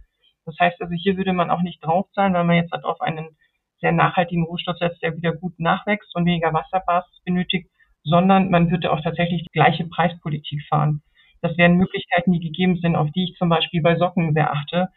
Das 0.46 0.56
heißt 0.58 0.80
also, 0.80 0.94
hier 0.94 1.18
würde 1.18 1.34
man 1.34 1.50
auch 1.50 1.60
nicht 1.60 1.84
draufzahlen, 1.84 2.32
weil 2.32 2.44
man 2.44 2.56
jetzt 2.56 2.72
halt 2.72 2.84
auf 2.84 3.02
einen 3.02 3.36
sehr 3.82 3.92
nachhaltigen 3.92 4.44
Rohstoff 4.44 4.78
setzt, 4.78 5.02
der 5.02 5.14
wieder 5.14 5.32
gut 5.32 5.60
nachwächst 5.60 6.16
und 6.16 6.24
weniger 6.24 6.54
Wasserbasis 6.54 7.20
benötigt, 7.24 7.68
sondern 8.06 8.50
man 8.50 8.70
würde 8.70 8.92
auch 8.92 9.00
tatsächlich 9.00 9.42
die 9.42 9.52
gleiche 9.52 9.84
Preispolitik 9.86 10.62
fahren. 10.68 11.02
Das 11.42 11.58
wären 11.58 11.76
Möglichkeiten, 11.76 12.32
die 12.32 12.40
gegeben 12.40 12.76
sind, 12.76 12.96
auf 12.96 13.10
die 13.10 13.24
ich 13.24 13.36
zum 13.36 13.48
Beispiel 13.48 13.82
bei 13.82 13.96
Socken 13.96 14.32
sehr 14.32 14.52
achte, 14.52 14.88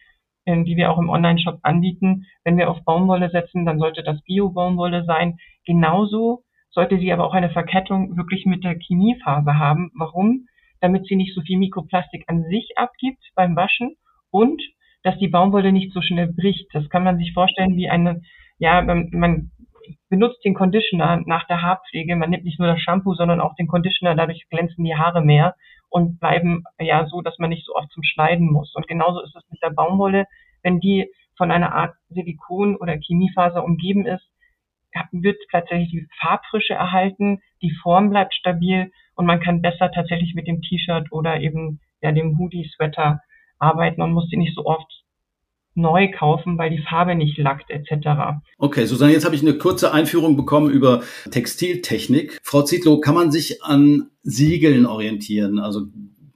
ähm, 0.46 0.64
die 0.64 0.78
wir 0.78 0.92
auch 0.92 1.00
im 1.00 1.10
Online-Shop 1.10 1.60
anbieten. 1.64 2.26
Wenn 2.44 2.58
wir 2.58 2.70
auf 2.70 2.84
Baumwolle 2.86 3.30
setzen, 3.30 3.66
dann 3.66 3.80
sollte 3.80 4.04
das 4.04 4.22
Bio-Baumwolle 4.24 5.04
sein. 5.06 5.38
Genauso 5.66 6.44
sollte 6.70 7.00
sie 7.00 7.12
aber 7.12 7.26
auch 7.26 7.34
eine 7.34 7.50
Verkettung 7.50 8.16
wirklich 8.16 8.46
mit 8.46 8.64
der 8.64 8.78
Chemiephase 8.80 9.58
haben. 9.58 9.92
Warum? 9.96 10.46
Damit 10.80 11.08
sie 11.08 11.16
nicht 11.16 11.34
so 11.34 11.42
viel 11.42 11.58
Mikroplastik 11.58 12.24
an 12.28 12.44
sich 12.44 12.78
abgibt 12.78 13.24
beim 13.36 13.56
Waschen 13.56 13.96
und 14.30 14.62
dass 15.04 15.18
die 15.18 15.28
Baumwolle 15.28 15.72
nicht 15.72 15.94
so 15.94 16.02
schnell 16.02 16.32
bricht. 16.32 16.68
Das 16.74 16.88
kann 16.90 17.04
man 17.04 17.18
sich 17.18 17.34
vorstellen 17.34 17.76
wie 17.76 17.90
eine, 17.90 18.22
ja, 18.60 18.82
man 18.82 19.52
benutzt 20.10 20.44
den 20.44 20.54
Conditioner 20.54 21.22
nach 21.26 21.48
der 21.48 21.62
Haarpflege. 21.62 22.16
Man 22.16 22.30
nimmt 22.30 22.44
nicht 22.44 22.60
nur 22.60 22.68
das 22.68 22.82
Shampoo, 22.82 23.14
sondern 23.14 23.42
auch 23.42 23.56
den 23.56 23.68
Conditioner. 23.68 24.16
Dadurch 24.16 24.48
glänzen 24.50 24.84
die 24.84 24.96
Haare 24.96 25.22
mehr 25.22 25.56
und 25.90 26.20
bleiben 26.20 26.64
ja 26.80 27.06
so, 27.08 27.22
dass 27.22 27.38
man 27.40 27.50
nicht 27.50 27.66
so 27.66 27.76
oft 27.76 27.92
zum 27.92 28.04
Schneiden 28.04 28.52
muss. 28.52 28.76
Und 28.76 28.88
genauso 28.88 29.22
ist 29.22 29.36
es 29.36 29.44
mit 29.50 29.62
der 29.62 29.72
Baumwolle. 29.72 30.26
Wenn 30.62 30.80
die 30.80 31.12
von 31.38 31.52
einer 31.52 31.74
Art 31.74 31.96
Silikon 32.10 32.76
oder 32.76 32.98
Chemiefaser 32.98 33.64
umgeben 33.64 34.06
ist, 34.06 34.28
wird 35.12 35.38
tatsächlich 35.52 35.90
die 35.92 36.08
Farbfrische 36.20 36.74
erhalten, 36.74 37.42
die 37.62 37.72
Form 37.72 38.10
bleibt 38.10 38.34
stabil 38.34 38.92
und 39.16 39.26
man 39.26 39.40
kann 39.40 39.62
besser 39.62 39.92
tatsächlich 39.92 40.34
mit 40.34 40.48
dem 40.48 40.62
T-Shirt 40.62 41.12
oder 41.12 41.40
eben 41.40 41.80
ja 42.02 42.12
dem 42.12 42.38
Hoodie-Sweater 42.38 43.22
arbeiten 43.60 44.02
und 44.02 44.14
muss 44.14 44.30
sie 44.30 44.38
nicht 44.38 44.56
so 44.56 44.66
oft 44.66 44.99
neu 45.80 46.12
kaufen, 46.12 46.58
weil 46.58 46.70
die 46.70 46.84
Farbe 46.84 47.16
nicht 47.16 47.38
lackt 47.38 47.70
etc. 47.70 48.42
Okay, 48.58 48.86
Susanne, 48.86 49.14
jetzt 49.14 49.26
habe 49.26 49.36
ich 49.36 49.42
eine 49.42 49.58
kurze 49.58 49.92
Einführung 49.94 50.36
bekommen 50.36 50.70
über 50.70 51.02
Textiltechnik. 51.32 52.40
Frau 52.44 52.62
Zietlow, 52.62 53.00
kann 53.00 53.16
man 53.16 53.32
sich 53.32 53.64
an 53.64 54.10
Siegeln 54.24 54.86
orientieren? 54.86 55.60
Also 55.60 55.88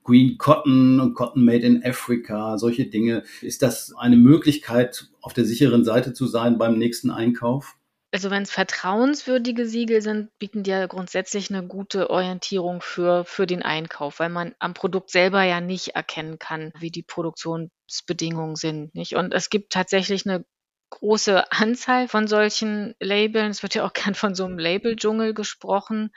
Green 0.03 0.38
Cotton 0.38 1.00
und 1.00 1.13
Cotton 1.13 1.45
Made 1.45 1.65
in 1.65 1.83
Africa, 1.83 2.57
solche 2.57 2.85
Dinge. 2.85 3.23
Ist 3.41 3.62
das 3.62 3.93
eine 3.97 4.17
Möglichkeit, 4.17 5.07
auf 5.21 5.33
der 5.33 5.45
sicheren 5.45 5.83
Seite 5.85 6.13
zu 6.13 6.27
sein 6.27 6.57
beim 6.57 6.77
nächsten 6.77 7.09
Einkauf? 7.09 7.75
Also 8.13 8.29
wenn 8.29 8.43
es 8.43 8.51
vertrauenswürdige 8.51 9.65
Siegel 9.65 10.03
sind, 10.03 10.29
bieten 10.38 10.62
die 10.62 10.70
ja 10.70 10.86
grundsätzlich 10.86 11.50
eine 11.50 11.65
gute 11.65 12.12
Orientierung 12.12 12.79
für, 12.79 13.25
für 13.25 13.48
den 13.48 13.63
Einkauf, 13.63 14.20
weil 14.20 14.29
man 14.29 14.53
am 14.60 14.75
Produkt 14.75 15.10
selber 15.10 15.41
ja 15.41 15.62
nicht 15.62 15.96
erkennen 15.96 16.38
kann, 16.38 16.72
wie 16.77 16.91
die 16.91 17.01
Produktionsbedingungen 17.01 18.55
sind. 18.55 18.93
Nicht? 18.93 19.15
Und 19.15 19.34
es 19.34 19.50
gibt 19.50 19.74
tatsächlich 19.74 20.27
eine 20.27 20.46
große 20.91 21.51
Anzahl 21.51 22.08
von 22.08 22.27
solchen 22.27 22.93
Labeln. 23.00 23.50
Es 23.50 23.63
wird 23.63 23.74
ja 23.74 23.84
auch 23.84 23.93
gern 23.93 24.13
von 24.13 24.36
so 24.36 24.46
einem 24.46 24.60
Label-Dschungel 24.60 25.34
gesprochen. 25.34 26.12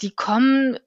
Die 0.00 0.14
kommen 0.14 0.78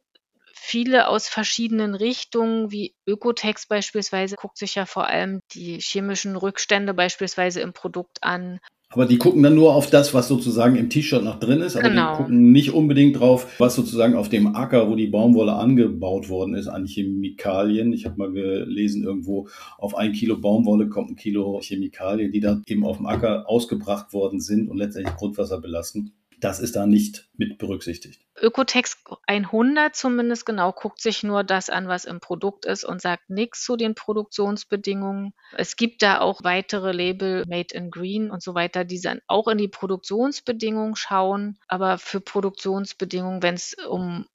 viele 0.54 1.10
aus 1.10 1.28
verschiedenen 1.28 1.96
Richtungen, 1.96 2.72
wie 2.72 2.96
Ökotex 3.06 3.68
beispielsweise, 3.68 4.38
guckt 4.38 4.58
sich 4.58 4.76
ja 4.76 4.86
vor 4.86 5.08
allem 5.08 5.42
die 5.52 5.82
chemischen 5.82 6.38
Rückstände 6.38 6.94
beispielsweise 6.94 7.60
im 7.60 7.74
Produkt 7.74 8.24
an 8.24 8.62
Aber 8.96 9.06
die 9.06 9.18
gucken 9.18 9.44
dann 9.44 9.56
nur 9.56 9.76
auf 9.76 9.90
das, 9.90 10.14
was 10.14 10.28
sozusagen 10.30 10.76
im 10.78 10.90
T-Shirt 10.90 11.24
noch 11.24 11.40
drin 11.40 11.60
ist, 11.62 11.76
aber 11.76 11.90
Genau. 11.90 12.12
die 12.12 12.18
gucken 12.18 12.52
nicht 12.52 12.74
unbedingt 12.74 13.20
drauf, 13.20 13.48
was 13.60 13.76
sozusagen 13.76 14.16
auf 14.16 14.30
dem 14.30 14.56
Acker, 14.56 14.90
wo 14.90 14.96
die 14.96 15.08
Baumwolle 15.08 15.54
angebaut 15.54 16.30
worden 16.30 16.56
ist, 16.56 16.68
an 16.68 16.86
Chemikalien. 16.86 17.92
Ich 17.92 18.06
habe 18.06 18.18
mal 18.18 18.32
gelesen, 18.32 19.04
irgendwo 19.04 19.48
auf 19.78 19.96
ein 19.96 20.14
Kilo 20.14 20.38
Baumwolle 20.38 20.88
kommt 20.88 21.12
ein 21.12 21.16
Kilo 21.18 21.60
Chemikalien, 21.62 22.32
die 22.32 22.40
dann 22.40 22.64
eben 22.68 22.86
auf 22.86 22.98
dem 22.98 23.06
Acker 23.06 23.50
ausgebracht 23.50 24.14
worden 24.14 24.40
sind 24.40 24.70
und 24.70 24.78
letztendlich 24.78 25.16
Grundwasser 25.16 25.60
belasten. 25.60 26.14
Das 26.40 26.60
ist 26.60 26.76
da 26.76 26.86
nicht 26.86 27.30
mit 27.34 27.58
berücksichtigt. 27.58 28.22
Ökotex 28.42 29.02
100 29.28 29.96
zumindest 29.96 30.46
genau 30.46 30.74
guckt 30.74 31.02
sich 31.02 31.24
nur 31.24 31.44
das 31.44 31.70
an, 31.70 31.88
was 31.88 32.06
im 32.06 32.20
Produkt 32.20 32.66
ist 32.66 32.84
und 32.84 33.02
sagt 33.02 33.30
nichts 33.30 33.64
zu 33.64 33.78
den 33.78 33.96
Produktionsbedingungen. 33.96 35.34
Es 35.56 35.78
gibt 35.78 36.02
da 36.02 36.20
auch 36.20 36.44
weitere 36.44 36.92
Label, 36.92 37.46
Made 37.48 37.74
in 37.74 37.92
Green 37.92 38.30
und 38.30 38.44
so 38.44 38.54
weiter, 38.54 38.84
die 38.84 39.00
dann 39.00 39.22
auch 39.28 39.48
in 39.48 39.58
die 39.58 39.70
Produktionsbedingungen 39.70 40.96
schauen. 40.96 41.58
Aber 41.68 41.98
für 41.98 42.20
Produktionsbedingungen, 42.20 43.42
wenn 43.42 43.56
es 43.56 43.76
um 43.88 44.26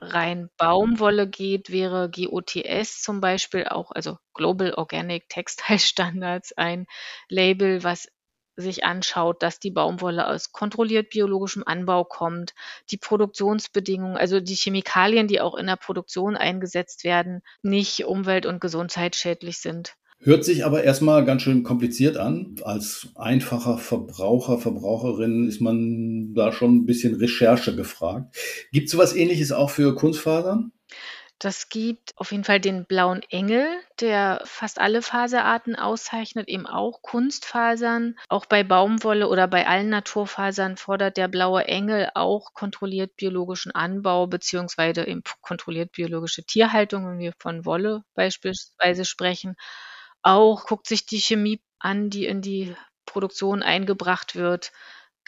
rein 0.00 0.48
Baumwolle 0.56 1.28
geht, 1.28 1.70
wäre 1.70 2.10
GOTS 2.10 3.02
zum 3.02 3.20
Beispiel 3.20 3.66
auch, 3.66 3.90
also 3.90 4.18
Global 4.34 4.74
Organic 4.74 5.28
Textile 5.28 5.78
Standards, 5.78 6.52
ein 6.52 6.86
Label, 7.28 7.82
was 7.82 8.08
sich 8.60 8.84
anschaut, 8.84 9.42
dass 9.42 9.60
die 9.60 9.70
Baumwolle 9.70 10.26
aus 10.26 10.52
kontrolliert 10.52 11.10
biologischem 11.10 11.62
Anbau 11.64 12.04
kommt, 12.04 12.54
die 12.90 12.96
Produktionsbedingungen, 12.96 14.16
also 14.16 14.40
die 14.40 14.54
Chemikalien, 14.54 15.28
die 15.28 15.40
auch 15.40 15.54
in 15.54 15.66
der 15.66 15.76
Produktion 15.76 16.36
eingesetzt 16.36 17.04
werden, 17.04 17.42
nicht 17.62 18.04
umwelt- 18.04 18.46
und 18.46 18.60
gesundheitsschädlich 18.60 19.58
sind. 19.58 19.94
Hört 20.20 20.44
sich 20.44 20.64
aber 20.64 20.82
erstmal 20.82 21.24
ganz 21.24 21.42
schön 21.42 21.62
kompliziert 21.62 22.16
an. 22.16 22.56
Als 22.64 23.08
einfacher 23.14 23.78
Verbraucher, 23.78 24.58
Verbraucherin 24.58 25.46
ist 25.46 25.60
man 25.60 26.34
da 26.34 26.50
schon 26.50 26.78
ein 26.78 26.86
bisschen 26.86 27.14
Recherche 27.14 27.76
gefragt. 27.76 28.36
Gibt 28.72 28.86
es 28.86 28.92
sowas 28.92 29.14
ähnliches 29.14 29.52
auch 29.52 29.70
für 29.70 29.94
Kunstfasern? 29.94 30.72
Das 31.40 31.68
gibt 31.68 32.14
auf 32.16 32.32
jeden 32.32 32.42
Fall 32.42 32.58
den 32.60 32.84
blauen 32.84 33.22
Engel, 33.30 33.64
der 34.00 34.40
fast 34.44 34.80
alle 34.80 35.02
Faserarten 35.02 35.76
auszeichnet, 35.76 36.48
eben 36.48 36.66
auch 36.66 37.00
Kunstfasern. 37.02 38.18
Auch 38.28 38.46
bei 38.46 38.64
Baumwolle 38.64 39.28
oder 39.28 39.46
bei 39.46 39.66
allen 39.68 39.88
Naturfasern 39.88 40.76
fordert 40.76 41.16
der 41.16 41.28
blaue 41.28 41.64
Engel 41.64 42.10
auch 42.14 42.54
kontrolliert 42.54 43.14
biologischen 43.16 43.70
Anbau 43.72 44.26
beziehungsweise 44.26 45.06
eben 45.06 45.22
kontrolliert 45.40 45.92
biologische 45.92 46.42
Tierhaltung, 46.44 47.06
wenn 47.08 47.18
wir 47.20 47.32
von 47.38 47.64
Wolle 47.64 48.02
beispielsweise 48.14 49.04
sprechen. 49.04 49.54
Auch 50.22 50.66
guckt 50.66 50.88
sich 50.88 51.06
die 51.06 51.20
Chemie 51.20 51.60
an, 51.78 52.10
die 52.10 52.26
in 52.26 52.42
die 52.42 52.74
Produktion 53.06 53.62
eingebracht 53.62 54.34
wird 54.34 54.72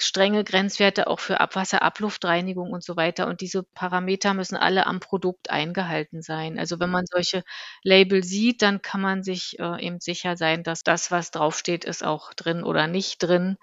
strenge 0.02 0.44
Grenzwerte 0.44 1.06
auch 1.06 1.20
für 1.20 1.40
Abwasser, 1.40 1.82
Abluftreinigung 1.82 2.70
und 2.72 2.82
so 2.84 2.96
weiter. 2.96 3.26
Und 3.26 3.40
diese 3.40 3.62
Parameter 3.62 4.34
müssen 4.34 4.56
alle 4.56 4.86
am 4.86 5.00
Produkt 5.00 5.50
eingehalten 5.50 6.22
sein. 6.22 6.58
Also 6.58 6.80
wenn 6.80 6.90
man 6.90 7.06
solche 7.06 7.42
Label 7.82 8.22
sieht, 8.24 8.62
dann 8.62 8.82
kann 8.82 9.00
man 9.00 9.22
sich 9.22 9.58
äh, 9.58 9.84
eben 9.84 10.00
sicher 10.00 10.36
sein, 10.36 10.62
dass 10.62 10.82
das, 10.84 11.10
was 11.10 11.30
draufsteht, 11.30 11.84
ist 11.84 12.04
auch 12.04 12.32
drin 12.34 12.62
oder 12.64 12.86
nicht 12.86 13.18
drin. 13.22 13.56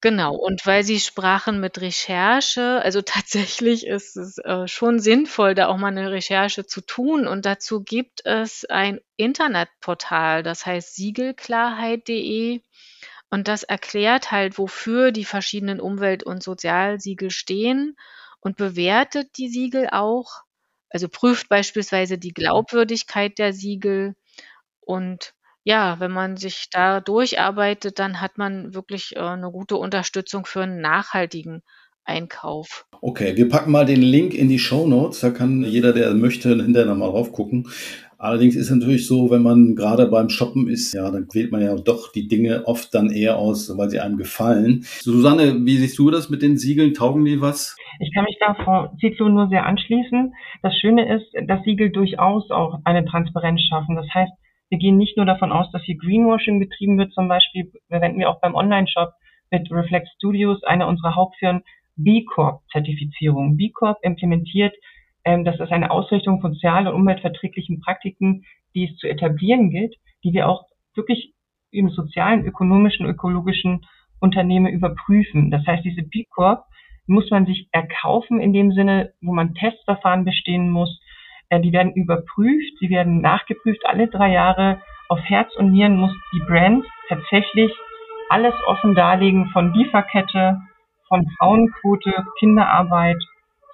Genau. 0.00 0.34
Und 0.36 0.66
weil 0.66 0.84
Sie 0.84 1.00
sprachen 1.00 1.60
mit 1.60 1.80
Recherche, 1.80 2.80
also 2.82 3.00
tatsächlich 3.06 3.86
ist 3.86 4.16
es 4.16 4.38
äh, 4.38 4.68
schon 4.68 4.98
sinnvoll, 5.00 5.54
da 5.54 5.68
auch 5.68 5.78
mal 5.78 5.88
eine 5.88 6.10
Recherche 6.10 6.66
zu 6.66 6.82
tun. 6.82 7.26
Und 7.26 7.46
dazu 7.46 7.82
gibt 7.82 8.24
es 8.26 8.64
ein 8.66 9.00
Internetportal, 9.16 10.42
das 10.42 10.66
heißt 10.66 10.94
siegelklarheit.de. 10.94 12.60
Und 13.34 13.48
das 13.48 13.64
erklärt 13.64 14.30
halt, 14.30 14.58
wofür 14.58 15.10
die 15.10 15.24
verschiedenen 15.24 15.80
Umwelt- 15.80 16.22
und 16.22 16.40
Sozialsiegel 16.40 17.30
stehen 17.30 17.96
und 18.38 18.56
bewertet 18.56 19.38
die 19.38 19.48
Siegel 19.48 19.88
auch. 19.90 20.44
Also 20.88 21.08
prüft 21.08 21.48
beispielsweise 21.48 22.16
die 22.16 22.32
Glaubwürdigkeit 22.32 23.36
der 23.40 23.52
Siegel. 23.52 24.14
Und 24.78 25.34
ja, 25.64 25.98
wenn 25.98 26.12
man 26.12 26.36
sich 26.36 26.68
da 26.70 27.00
durcharbeitet, 27.00 27.98
dann 27.98 28.20
hat 28.20 28.38
man 28.38 28.72
wirklich 28.72 29.16
äh, 29.16 29.18
eine 29.18 29.50
gute 29.50 29.78
Unterstützung 29.78 30.46
für 30.46 30.62
einen 30.62 30.80
nachhaltigen 30.80 31.64
Einkauf. 32.04 32.86
Okay, 33.00 33.36
wir 33.36 33.48
packen 33.48 33.72
mal 33.72 33.84
den 33.84 34.02
Link 34.02 34.32
in 34.32 34.48
die 34.48 34.60
Show 34.60 34.86
Notes. 34.86 35.18
Da 35.18 35.30
kann 35.30 35.64
jeder, 35.64 35.92
der 35.92 36.14
möchte, 36.14 36.50
hinterher 36.50 36.86
nochmal 36.88 37.10
drauf 37.10 37.32
gucken. 37.32 37.68
Allerdings 38.24 38.56
ist 38.56 38.70
es 38.70 38.74
natürlich 38.74 39.06
so, 39.06 39.30
wenn 39.30 39.42
man 39.42 39.76
gerade 39.76 40.06
beim 40.06 40.30
Shoppen 40.30 40.66
ist, 40.66 40.94
ja, 40.94 41.10
dann 41.10 41.28
wählt 41.34 41.52
man 41.52 41.60
ja 41.60 41.76
doch 41.76 42.10
die 42.10 42.26
Dinge 42.26 42.66
oft 42.66 42.94
dann 42.94 43.10
eher 43.10 43.36
aus, 43.36 43.70
weil 43.76 43.90
sie 43.90 44.00
einem 44.00 44.16
gefallen. 44.16 44.80
Susanne, 45.02 45.66
wie 45.66 45.76
siehst 45.76 45.98
du 45.98 46.10
das 46.10 46.30
mit 46.30 46.40
den 46.40 46.56
Siegeln? 46.56 46.94
Taugen 46.94 47.26
die 47.26 47.42
was? 47.42 47.76
Ich 48.00 48.14
kann 48.14 48.24
mich 48.24 48.38
da 48.40 48.54
Frau 48.54 48.88
Zitlo 48.98 49.28
nur 49.28 49.48
sehr 49.48 49.66
anschließen. 49.66 50.32
Das 50.62 50.74
Schöne 50.78 51.14
ist, 51.14 51.26
dass 51.46 51.62
Siegel 51.64 51.90
durchaus 51.90 52.50
auch 52.50 52.78
eine 52.84 53.04
Transparenz 53.04 53.60
schaffen. 53.60 53.94
Das 53.94 54.06
heißt, 54.14 54.32
wir 54.70 54.78
gehen 54.78 54.96
nicht 54.96 55.18
nur 55.18 55.26
davon 55.26 55.52
aus, 55.52 55.70
dass 55.72 55.82
hier 55.82 55.98
Greenwashing 55.98 56.58
betrieben 56.58 56.96
wird. 56.96 57.12
Zum 57.12 57.28
Beispiel 57.28 57.70
verwenden 57.88 58.20
wir 58.20 58.30
auch 58.30 58.40
beim 58.40 58.54
Online-Shop 58.54 59.12
mit 59.50 59.70
Reflect 59.70 60.08
Studios, 60.16 60.64
einer 60.64 60.88
unserer 60.88 61.14
Hauptfirmen, 61.14 61.62
B 61.96 62.24
Corp-Zertifizierung. 62.24 63.58
B 63.58 63.68
Corp 63.68 63.98
implementiert 64.00 64.74
das 65.24 65.58
ist 65.58 65.72
eine 65.72 65.90
Ausrichtung 65.90 66.40
von 66.40 66.52
sozial- 66.52 66.86
und 66.86 66.94
umweltverträglichen 66.94 67.80
Praktiken, 67.80 68.44
die 68.74 68.90
es 68.90 68.96
zu 68.96 69.08
etablieren 69.08 69.70
gilt, 69.70 69.94
die 70.22 70.32
wir 70.32 70.48
auch 70.48 70.64
wirklich 70.94 71.32
im 71.70 71.88
sozialen, 71.90 72.44
ökonomischen, 72.44 73.06
ökologischen 73.06 73.86
Unternehmen 74.20 74.72
überprüfen. 74.72 75.50
Das 75.50 75.66
heißt, 75.66 75.84
diese 75.84 76.02
B 76.02 76.24
Corp 76.24 76.64
muss 77.06 77.30
man 77.30 77.46
sich 77.46 77.68
erkaufen 77.72 78.40
in 78.40 78.52
dem 78.52 78.72
Sinne, 78.72 79.12
wo 79.20 79.32
man 79.32 79.54
Testverfahren 79.54 80.24
bestehen 80.24 80.70
muss. 80.70 81.00
Äh, 81.48 81.60
die 81.60 81.72
werden 81.72 81.92
überprüft, 81.92 82.78
sie 82.80 82.90
werden 82.90 83.20
nachgeprüft. 83.20 83.84
Alle 83.84 84.08
drei 84.08 84.32
Jahre 84.32 84.80
auf 85.08 85.20
Herz 85.20 85.54
und 85.56 85.72
Nieren 85.72 85.96
muss 85.96 86.14
die 86.32 86.42
Brand 86.46 86.84
tatsächlich 87.08 87.72
alles 88.30 88.54
offen 88.66 88.94
darlegen 88.94 89.50
von 89.52 89.74
Lieferkette, 89.74 90.60
von 91.08 91.28
Frauenquote, 91.38 92.24
Kinderarbeit, 92.38 93.22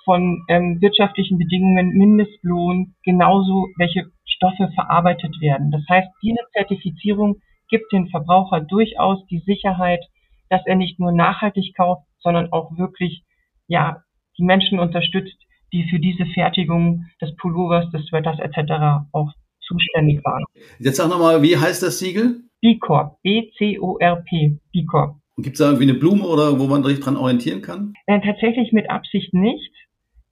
von 0.05 0.45
ähm, 0.49 0.81
wirtschaftlichen 0.81 1.39
Bedingungen, 1.39 1.91
Mindestlohn, 1.91 2.95
genauso 3.05 3.69
welche 3.77 4.11
Stoffe 4.25 4.71
verarbeitet 4.75 5.41
werden. 5.41 5.71
Das 5.71 5.83
heißt, 5.89 6.09
diese 6.23 6.41
Zertifizierung 6.53 7.41
gibt 7.69 7.93
dem 7.93 8.09
Verbraucher 8.09 8.61
durchaus 8.61 9.25
die 9.27 9.41
Sicherheit, 9.41 10.05
dass 10.49 10.63
er 10.67 10.77
nicht 10.77 10.99
nur 10.99 11.13
nachhaltig 11.13 11.75
kauft, 11.77 12.03
sondern 12.19 12.53
auch 12.53 12.77
wirklich 12.77 13.23
ja 13.69 14.03
die 14.39 14.45
Menschen 14.45 14.79
unterstützt, 14.79 15.37
die 15.73 15.89
für 15.89 16.01
diese 16.01 16.27
Fertigung 16.27 17.07
des 17.21 17.35
Pullovers, 17.37 17.91
des 17.93 18.07
Sweaters 18.07 18.39
etc. 18.41 19.07
auch 19.13 19.33
zuständig 19.61 20.25
waren. 20.25 20.45
Jetzt 20.79 20.97
sag 20.97 21.09
nochmal, 21.09 21.43
wie 21.43 21.57
heißt 21.57 21.83
das 21.83 21.99
Siegel? 21.99 22.43
B-C-O-R-P, 23.23 24.59
B 24.73 24.85
Corp. 24.85 25.17
Und 25.37 25.45
gibt 25.45 25.55
es 25.55 25.61
da 25.61 25.67
irgendwie 25.67 25.89
eine 25.89 25.95
Blume 25.95 26.27
oder 26.27 26.59
wo 26.59 26.67
man 26.67 26.83
sich 26.85 27.01
dran 27.01 27.17
orientieren 27.17 27.63
kann? 27.63 27.95
Äh, 28.07 28.21
tatsächlich 28.21 28.73
mit 28.73 28.91
Absicht 28.91 29.33
nicht. 29.33 29.73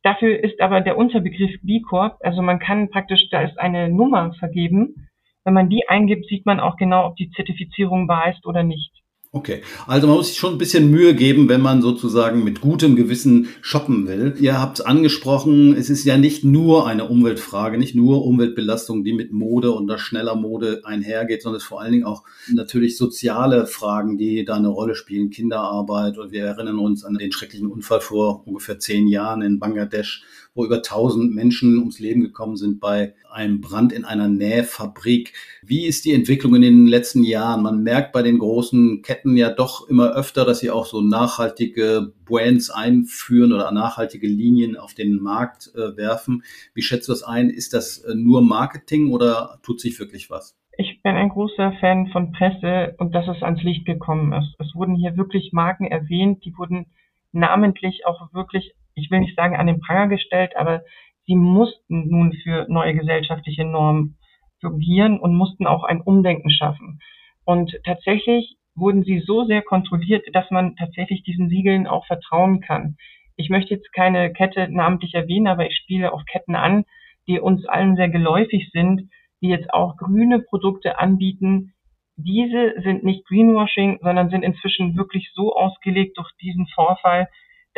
Dafür 0.02 0.42
ist 0.42 0.60
aber 0.60 0.80
der 0.80 0.96
Unterbegriff 0.96 1.60
B 1.62 1.80
Corp, 1.80 2.18
also 2.20 2.40
man 2.42 2.58
kann 2.58 2.90
praktisch, 2.90 3.28
da 3.30 3.42
ist 3.42 3.58
eine 3.58 3.88
Nummer 3.88 4.32
vergeben. 4.34 5.08
Wenn 5.44 5.54
man 5.54 5.68
die 5.68 5.88
eingibt, 5.88 6.26
sieht 6.26 6.46
man 6.46 6.60
auch 6.60 6.76
genau, 6.76 7.06
ob 7.06 7.16
die 7.16 7.30
Zertifizierung 7.30 8.08
wahr 8.08 8.30
ist 8.30 8.46
oder 8.46 8.62
nicht. 8.62 8.92
Okay, 9.30 9.60
also 9.86 10.06
man 10.06 10.16
muss 10.16 10.28
sich 10.28 10.38
schon 10.38 10.54
ein 10.54 10.58
bisschen 10.58 10.90
Mühe 10.90 11.14
geben, 11.14 11.50
wenn 11.50 11.60
man 11.60 11.82
sozusagen 11.82 12.44
mit 12.44 12.62
gutem 12.62 12.96
Gewissen 12.96 13.48
shoppen 13.60 14.08
will. 14.08 14.34
Ihr 14.40 14.58
habt 14.58 14.78
es 14.78 14.86
angesprochen, 14.86 15.74
es 15.76 15.90
ist 15.90 16.06
ja 16.06 16.16
nicht 16.16 16.44
nur 16.44 16.86
eine 16.86 17.04
Umweltfrage, 17.04 17.76
nicht 17.76 17.94
nur 17.94 18.24
Umweltbelastung, 18.24 19.04
die 19.04 19.12
mit 19.12 19.30
Mode 19.30 19.72
und 19.72 19.86
der 19.86 19.98
schneller 19.98 20.34
Mode 20.34 20.80
einhergeht, 20.84 21.42
sondern 21.42 21.58
es 21.58 21.64
ist 21.64 21.68
vor 21.68 21.82
allen 21.82 21.92
Dingen 21.92 22.06
auch 22.06 22.24
natürlich 22.50 22.96
soziale 22.96 23.66
Fragen, 23.66 24.16
die 24.16 24.46
da 24.46 24.56
eine 24.56 24.68
Rolle 24.68 24.94
spielen, 24.94 25.28
Kinderarbeit. 25.28 26.16
Und 26.16 26.32
wir 26.32 26.44
erinnern 26.44 26.78
uns 26.78 27.04
an 27.04 27.18
den 27.18 27.30
schrecklichen 27.30 27.66
Unfall 27.66 28.00
vor 28.00 28.46
ungefähr 28.46 28.78
zehn 28.78 29.08
Jahren 29.08 29.42
in 29.42 29.58
Bangladesch, 29.58 30.22
wo 30.54 30.64
über 30.64 30.76
1000 30.76 31.34
Menschen 31.34 31.76
ums 31.76 31.98
Leben 31.98 32.22
gekommen 32.22 32.56
sind 32.56 32.80
bei 32.80 33.14
einem 33.38 33.60
Brand 33.60 33.92
in 33.92 34.04
einer 34.04 34.28
Nähfabrik. 34.28 35.32
Wie 35.62 35.86
ist 35.86 36.04
die 36.04 36.12
Entwicklung 36.12 36.56
in 36.56 36.62
den 36.62 36.86
letzten 36.88 37.22
Jahren? 37.22 37.62
Man 37.62 37.84
merkt 37.84 38.12
bei 38.12 38.22
den 38.22 38.38
großen 38.38 39.00
Ketten 39.02 39.36
ja 39.36 39.48
doch 39.48 39.88
immer 39.88 40.10
öfter, 40.10 40.44
dass 40.44 40.58
sie 40.58 40.70
auch 40.70 40.86
so 40.86 41.00
nachhaltige 41.00 42.12
Brands 42.24 42.68
einführen 42.68 43.52
oder 43.52 43.70
nachhaltige 43.70 44.26
Linien 44.26 44.76
auf 44.76 44.92
den 44.92 45.22
Markt 45.22 45.70
äh, 45.76 45.96
werfen. 45.96 46.42
Wie 46.74 46.82
schätzt 46.82 47.08
du 47.08 47.12
das 47.12 47.22
ein? 47.22 47.48
Ist 47.48 47.74
das 47.74 47.98
äh, 47.98 48.14
nur 48.16 48.42
Marketing 48.42 49.12
oder 49.12 49.60
tut 49.62 49.80
sich 49.80 49.98
wirklich 50.00 50.30
was? 50.30 50.58
Ich 50.76 51.00
bin 51.02 51.14
ein 51.14 51.28
großer 51.28 51.74
Fan 51.80 52.08
von 52.08 52.32
Presse 52.32 52.96
und 52.98 53.14
dass 53.14 53.28
es 53.28 53.42
ans 53.42 53.62
Licht 53.62 53.86
gekommen 53.86 54.32
ist. 54.32 54.54
Es 54.58 54.74
wurden 54.74 54.96
hier 54.96 55.16
wirklich 55.16 55.52
Marken 55.52 55.86
erwähnt, 55.86 56.44
die 56.44 56.56
wurden 56.58 56.86
namentlich 57.30 58.04
auch 58.04 58.32
wirklich, 58.32 58.74
ich 58.94 59.10
will 59.10 59.20
nicht 59.20 59.36
sagen 59.36 59.56
an 59.56 59.66
den 59.68 59.80
Pranger 59.80 60.08
gestellt, 60.08 60.56
aber 60.56 60.82
sie 61.28 61.36
mussten 61.36 62.08
nun 62.08 62.32
für 62.32 62.66
neue 62.68 62.94
gesellschaftliche 62.94 63.64
Normen 63.64 64.16
fungieren 64.60 65.20
und 65.20 65.36
mussten 65.36 65.66
auch 65.66 65.84
ein 65.84 66.00
Umdenken 66.00 66.50
schaffen. 66.50 67.00
Und 67.44 67.78
tatsächlich 67.84 68.56
wurden 68.74 69.04
sie 69.04 69.20
so 69.20 69.44
sehr 69.44 69.62
kontrolliert, 69.62 70.24
dass 70.32 70.50
man 70.50 70.74
tatsächlich 70.76 71.22
diesen 71.22 71.50
Siegeln 71.50 71.86
auch 71.86 72.06
vertrauen 72.06 72.60
kann. 72.60 72.96
Ich 73.36 73.50
möchte 73.50 73.74
jetzt 73.74 73.92
keine 73.92 74.32
Kette 74.32 74.68
namentlich 74.70 75.14
erwähnen, 75.14 75.46
aber 75.46 75.66
ich 75.66 75.76
spiele 75.76 76.12
auf 76.12 76.24
Ketten 76.24 76.56
an, 76.56 76.84
die 77.28 77.38
uns 77.38 77.66
allen 77.66 77.96
sehr 77.96 78.08
geläufig 78.08 78.70
sind, 78.72 79.10
die 79.42 79.48
jetzt 79.48 79.72
auch 79.72 79.96
grüne 79.96 80.40
Produkte 80.40 80.98
anbieten. 80.98 81.74
Diese 82.16 82.74
sind 82.82 83.04
nicht 83.04 83.26
Greenwashing, 83.26 83.98
sondern 84.00 84.30
sind 84.30 84.42
inzwischen 84.42 84.96
wirklich 84.96 85.30
so 85.34 85.54
ausgelegt 85.54 86.16
durch 86.16 86.30
diesen 86.40 86.66
Vorfall, 86.74 87.28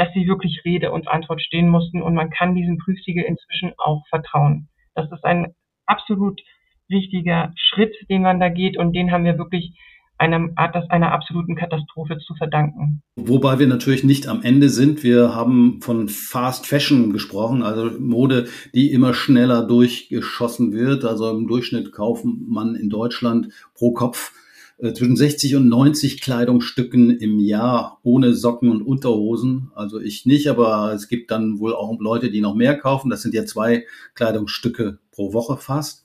dass 0.00 0.08
sie 0.14 0.26
wirklich 0.26 0.62
Rede 0.64 0.92
und 0.92 1.08
Antwort 1.08 1.42
stehen 1.42 1.68
mussten 1.68 2.00
und 2.00 2.14
man 2.14 2.30
kann 2.30 2.54
diesem 2.54 2.78
Prüfsiegel 2.78 3.22
inzwischen 3.22 3.74
auch 3.76 4.02
vertrauen. 4.08 4.66
Das 4.94 5.12
ist 5.12 5.22
ein 5.24 5.52
absolut 5.84 6.40
wichtiger 6.88 7.52
Schritt, 7.54 7.94
den 8.08 8.22
man 8.22 8.40
da 8.40 8.48
geht 8.48 8.78
und 8.78 8.94
den 8.94 9.12
haben 9.12 9.26
wir 9.26 9.36
wirklich 9.36 9.78
einer, 10.16 10.48
einer 10.56 11.12
absoluten 11.12 11.54
Katastrophe 11.54 12.16
zu 12.16 12.34
verdanken. 12.34 13.02
Wobei 13.16 13.58
wir 13.58 13.66
natürlich 13.66 14.02
nicht 14.02 14.26
am 14.26 14.42
Ende 14.42 14.70
sind. 14.70 15.02
Wir 15.02 15.34
haben 15.34 15.82
von 15.82 16.08
Fast 16.08 16.66
Fashion 16.66 17.12
gesprochen, 17.12 17.62
also 17.62 17.90
Mode, 17.98 18.48
die 18.74 18.92
immer 18.92 19.12
schneller 19.12 19.66
durchgeschossen 19.66 20.72
wird. 20.72 21.04
Also 21.04 21.30
im 21.30 21.46
Durchschnitt 21.46 21.92
kauft 21.92 22.24
man 22.24 22.74
in 22.74 22.88
Deutschland 22.88 23.48
pro 23.74 23.92
Kopf 23.92 24.32
zwischen 24.94 25.16
60 25.16 25.56
und 25.56 25.68
90 25.68 26.20
Kleidungsstücken 26.20 27.10
im 27.10 27.38
Jahr 27.38 27.98
ohne 28.02 28.34
Socken 28.34 28.70
und 28.70 28.82
Unterhosen. 28.82 29.70
Also 29.74 30.00
ich 30.00 30.26
nicht, 30.26 30.48
aber 30.48 30.92
es 30.94 31.08
gibt 31.08 31.30
dann 31.30 31.58
wohl 31.58 31.74
auch 31.74 31.94
Leute, 32.00 32.30
die 32.30 32.40
noch 32.40 32.54
mehr 32.54 32.78
kaufen. 32.78 33.10
Das 33.10 33.22
sind 33.22 33.34
ja 33.34 33.44
zwei 33.44 33.84
Kleidungsstücke 34.14 34.98
pro 35.10 35.32
Woche 35.32 35.56
fast. 35.56 36.04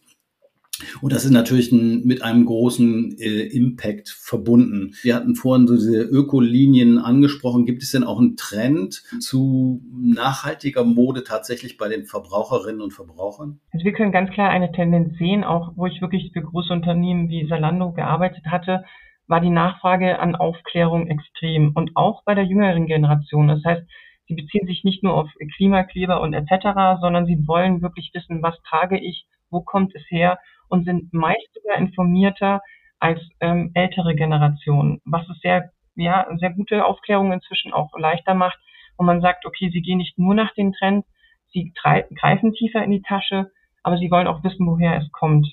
Und 1.02 1.14
das 1.14 1.24
ist 1.24 1.32
natürlich 1.32 1.72
ein, 1.72 2.04
mit 2.06 2.22
einem 2.22 2.46
großen 2.46 3.18
äh, 3.18 3.48
Impact 3.48 4.10
verbunden. 4.10 4.94
Wir 5.02 5.16
hatten 5.16 5.36
vorhin 5.36 5.68
so 5.68 5.76
diese 5.76 6.02
Ökolinien 6.02 7.00
angesprochen. 7.00 7.66
Gibt 7.66 7.84
es 7.84 7.92
denn 7.92 8.04
auch 8.04 8.20
einen 8.20 8.36
Trend 8.36 9.04
zu 9.20 9.82
nachhaltiger 9.94 10.84
Mode 10.84 11.24
tatsächlich 11.24 11.78
bei 11.78 11.88
den 11.88 12.06
Verbraucherinnen 12.06 12.82
und 12.82 12.92
Verbrauchern? 12.92 13.60
Also 13.72 13.86
wir 13.86 13.94
können 13.94 14.12
ganz 14.12 14.32
klar 14.32 14.50
eine 14.50 14.72
Tendenz 14.72 15.18
sehen, 15.18 15.44
auch 15.44 15.74
wo 15.76 15.86
ich 15.86 16.02
wirklich 16.02 16.32
für 16.34 16.42
große 16.42 16.74
Unternehmen 16.74 17.30
wie 17.30 17.48
Salando 17.48 17.92
gearbeitet 17.94 18.46
hatte, 18.48 18.84
war 19.28 19.42
die 19.42 19.50
Nachfrage 19.50 20.20
an 20.20 20.36
Aufklärung 20.36 21.08
extrem 21.08 21.72
und 21.74 21.92
auch 21.96 22.24
bei 22.26 22.36
der 22.36 22.44
jüngeren 22.44 22.86
Generation. 22.86 23.48
Das 23.48 23.64
heißt, 23.64 23.84
sie 24.28 24.36
beziehen 24.36 24.68
sich 24.68 24.84
nicht 24.84 25.04
nur 25.04 25.14
auf 25.14 25.30
Klimakleber 25.56 26.22
und 26.22 26.34
etc., 26.34 27.00
sondern 27.02 27.26
sie 27.26 27.48
wollen 27.48 27.82
wirklich 27.82 28.12
wissen, 28.14 28.44
was 28.44 28.56
trage 28.70 29.00
ich, 29.00 29.26
wo 29.56 29.62
kommt 29.62 29.96
es 29.96 30.04
her 30.10 30.38
und 30.68 30.84
sind 30.84 31.14
meist 31.14 31.48
sogar 31.54 31.78
informierter 31.78 32.62
als 33.00 33.22
ähm, 33.40 33.72
ältere 33.74 34.14
Generationen, 34.14 35.02
was 35.06 35.28
es 35.30 35.40
sehr, 35.40 35.72
ja, 35.96 36.28
sehr 36.38 36.52
gute 36.52 36.86
Aufklärung 36.86 37.32
inzwischen 37.32 37.72
auch 37.72 37.90
leichter 37.98 38.34
macht, 38.34 38.60
wo 38.98 39.06
man 39.06 39.22
sagt, 39.22 39.46
okay, 39.46 39.70
sie 39.72 39.82
gehen 39.82 40.00
nicht 40.00 40.18
nur 40.18 40.36
nach 40.36 40.54
den 40.56 40.74
Trends, 40.74 41.08
sie 41.54 41.72
greifen 41.74 42.54
tiefer 42.54 42.84
in 42.84 42.92
die 42.92 43.02
Tasche, 43.02 43.50
aber 43.82 43.98
sie 43.98 44.12
wollen 44.12 44.28
auch 44.28 44.44
wissen, 44.44 44.68
woher 44.68 44.98
es 44.98 45.10
kommt. 45.12 45.48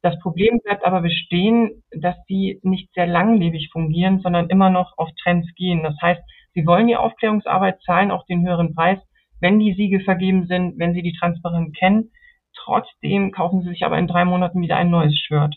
Das 0.00 0.18
Problem 0.20 0.60
bleibt 0.64 0.84
aber 0.84 1.02
bestehen, 1.02 1.82
dass 1.92 2.16
sie 2.26 2.58
nicht 2.62 2.92
sehr 2.94 3.06
langlebig 3.06 3.70
fungieren, 3.70 4.20
sondern 4.20 4.48
immer 4.48 4.70
noch 4.70 4.96
auf 4.96 5.10
Trends 5.22 5.48
gehen. 5.54 5.82
Das 5.82 5.94
heißt, 6.00 6.22
sie 6.54 6.66
wollen 6.66 6.88
die 6.88 6.96
Aufklärungsarbeit, 6.96 7.82
zahlen 7.82 8.10
auch 8.10 8.24
den 8.26 8.46
höheren 8.46 8.74
Preis, 8.74 8.98
wenn 9.40 9.58
die 9.58 9.74
Siegel 9.74 10.00
vergeben 10.00 10.46
sind, 10.46 10.78
wenn 10.78 10.94
sie 10.94 11.02
die 11.02 11.16
Transparenz 11.18 11.76
kennen, 11.76 12.10
Trotzdem 12.54 13.32
kaufen 13.32 13.62
sie 13.62 13.70
sich 13.70 13.84
aber 13.84 13.98
in 13.98 14.06
drei 14.06 14.24
Monaten 14.24 14.60
wieder 14.60 14.76
ein 14.76 14.90
neues 14.90 15.18
Shirt. 15.18 15.56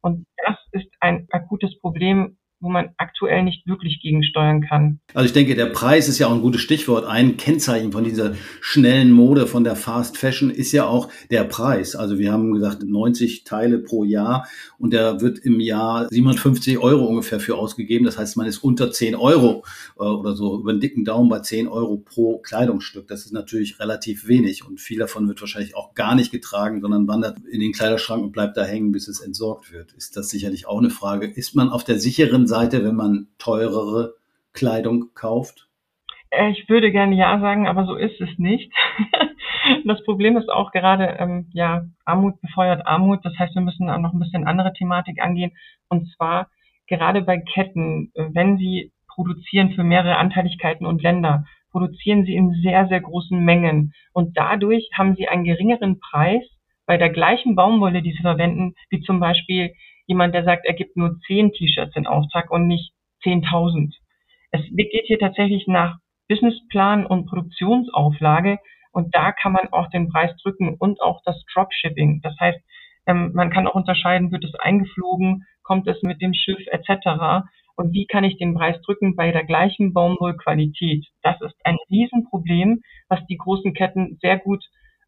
Und 0.00 0.26
das 0.46 0.58
ist 0.72 0.88
ein 1.00 1.26
akutes 1.30 1.78
Problem, 1.80 2.36
wo 2.64 2.70
man 2.70 2.88
aktuell 2.96 3.42
nicht 3.42 3.66
wirklich 3.66 4.00
gegensteuern 4.00 4.62
kann. 4.62 4.98
Also 5.12 5.26
ich 5.26 5.34
denke, 5.34 5.54
der 5.54 5.66
Preis 5.66 6.08
ist 6.08 6.18
ja 6.18 6.26
auch 6.26 6.32
ein 6.32 6.40
gutes 6.40 6.62
Stichwort. 6.62 7.04
Ein 7.04 7.36
Kennzeichen 7.36 7.92
von 7.92 8.04
dieser 8.04 8.34
schnellen 8.62 9.12
Mode, 9.12 9.46
von 9.46 9.64
der 9.64 9.76
Fast 9.76 10.16
Fashion 10.16 10.50
ist 10.50 10.72
ja 10.72 10.86
auch 10.86 11.10
der 11.30 11.44
Preis. 11.44 11.94
Also 11.94 12.18
wir 12.18 12.32
haben 12.32 12.52
gesagt 12.52 12.82
90 12.82 13.44
Teile 13.44 13.78
pro 13.78 14.02
Jahr 14.02 14.48
und 14.78 14.94
der 14.94 15.20
wird 15.20 15.38
im 15.38 15.60
Jahr 15.60 16.08
750 16.08 16.78
Euro 16.78 17.04
ungefähr 17.04 17.38
für 17.38 17.56
ausgegeben. 17.56 18.06
Das 18.06 18.16
heißt, 18.16 18.38
man 18.38 18.46
ist 18.46 18.58
unter 18.58 18.90
10 18.90 19.14
Euro 19.14 19.64
äh, 19.98 20.02
oder 20.02 20.34
so 20.34 20.58
über 20.58 20.72
den 20.72 20.80
dicken 20.80 21.04
Daumen 21.04 21.28
bei 21.28 21.40
10 21.40 21.68
Euro 21.68 21.98
pro 21.98 22.38
Kleidungsstück. 22.38 23.06
Das 23.08 23.26
ist 23.26 23.32
natürlich 23.32 23.78
relativ 23.78 24.26
wenig 24.26 24.66
und 24.66 24.80
viel 24.80 24.98
davon 24.98 25.28
wird 25.28 25.40
wahrscheinlich 25.42 25.76
auch 25.76 25.92
gar 25.94 26.14
nicht 26.14 26.32
getragen, 26.32 26.80
sondern 26.80 27.06
wandert 27.06 27.38
in 27.44 27.60
den 27.60 27.72
Kleiderschrank 27.72 28.22
und 28.22 28.32
bleibt 28.32 28.56
da 28.56 28.64
hängen, 28.64 28.90
bis 28.90 29.06
es 29.06 29.20
entsorgt 29.20 29.70
wird. 29.70 29.92
Ist 29.92 30.16
das 30.16 30.30
sicherlich 30.30 30.66
auch 30.66 30.78
eine 30.78 30.90
Frage. 30.90 31.26
Ist 31.26 31.54
man 31.54 31.68
auf 31.68 31.84
der 31.84 31.98
sicheren 31.98 32.46
Seite 32.46 32.53
Seite, 32.54 32.84
wenn 32.84 32.94
man 32.94 33.26
teurere 33.38 34.14
Kleidung 34.52 35.10
kauft? 35.14 35.68
Äh, 36.30 36.50
ich 36.50 36.68
würde 36.68 36.92
gerne 36.92 37.16
ja 37.16 37.40
sagen, 37.40 37.66
aber 37.66 37.84
so 37.84 37.96
ist 37.96 38.20
es 38.20 38.38
nicht. 38.38 38.72
das 39.84 40.04
Problem 40.04 40.36
ist 40.36 40.48
auch 40.48 40.70
gerade, 40.70 41.16
ähm, 41.18 41.48
ja, 41.52 41.82
Armut 42.04 42.40
befeuert 42.40 42.86
Armut. 42.86 43.24
Das 43.24 43.36
heißt, 43.36 43.56
wir 43.56 43.62
müssen 43.62 43.90
auch 43.90 43.98
noch 43.98 44.12
ein 44.12 44.20
bisschen 44.20 44.46
andere 44.46 44.72
Thematik 44.72 45.20
angehen. 45.20 45.50
Und 45.88 46.08
zwar 46.14 46.48
gerade 46.86 47.22
bei 47.22 47.38
Ketten, 47.38 48.12
äh, 48.14 48.26
wenn 48.32 48.56
sie 48.56 48.92
produzieren 49.08 49.72
für 49.72 49.82
mehrere 49.82 50.16
Anteiligkeiten 50.16 50.86
und 50.86 51.02
Länder, 51.02 51.44
produzieren 51.72 52.24
sie 52.24 52.36
in 52.36 52.52
sehr, 52.62 52.86
sehr 52.86 53.00
großen 53.00 53.44
Mengen. 53.44 53.94
Und 54.12 54.36
dadurch 54.36 54.88
haben 54.96 55.16
sie 55.16 55.26
einen 55.26 55.42
geringeren 55.42 55.98
Preis 55.98 56.44
bei 56.86 56.98
der 56.98 57.10
gleichen 57.10 57.56
Baumwolle, 57.56 58.00
die 58.00 58.12
sie 58.12 58.22
verwenden, 58.22 58.74
wie 58.90 59.00
zum 59.00 59.18
Beispiel 59.18 59.72
jemand, 60.06 60.34
der 60.34 60.44
sagt, 60.44 60.66
er 60.66 60.74
gibt 60.74 60.96
nur 60.96 61.18
zehn 61.26 61.52
T-Shirts 61.52 61.96
in 61.96 62.06
Auftrag 62.06 62.50
und 62.50 62.66
nicht 62.66 62.92
10.000. 63.24 63.92
Es 64.50 64.62
geht 64.70 65.06
hier 65.06 65.18
tatsächlich 65.18 65.66
nach 65.66 65.96
Businessplan 66.28 67.06
und 67.06 67.26
Produktionsauflage 67.26 68.58
und 68.92 69.14
da 69.14 69.32
kann 69.32 69.52
man 69.52 69.68
auch 69.72 69.90
den 69.90 70.08
Preis 70.08 70.30
drücken 70.42 70.76
und 70.78 71.00
auch 71.00 71.20
das 71.24 71.42
Dropshipping. 71.52 72.20
Das 72.22 72.34
heißt, 72.38 72.58
ähm, 73.06 73.32
man 73.34 73.50
kann 73.50 73.66
auch 73.66 73.74
unterscheiden, 73.74 74.32
wird 74.32 74.44
es 74.44 74.54
eingeflogen, 74.54 75.44
kommt 75.62 75.86
es 75.88 76.02
mit 76.02 76.22
dem 76.22 76.32
Schiff 76.32 76.64
etc. 76.68 77.46
Und 77.76 77.92
wie 77.92 78.06
kann 78.06 78.24
ich 78.24 78.38
den 78.38 78.54
Preis 78.54 78.80
drücken 78.82 79.16
bei 79.16 79.32
der 79.32 79.44
gleichen 79.44 79.92
Baumwollqualität? 79.92 81.04
Das 81.22 81.40
ist 81.40 81.56
ein 81.64 81.76
Riesenproblem, 81.90 82.82
was 83.08 83.26
die 83.26 83.36
großen 83.36 83.74
Ketten 83.74 84.18
sehr 84.22 84.38
gut 84.38 84.64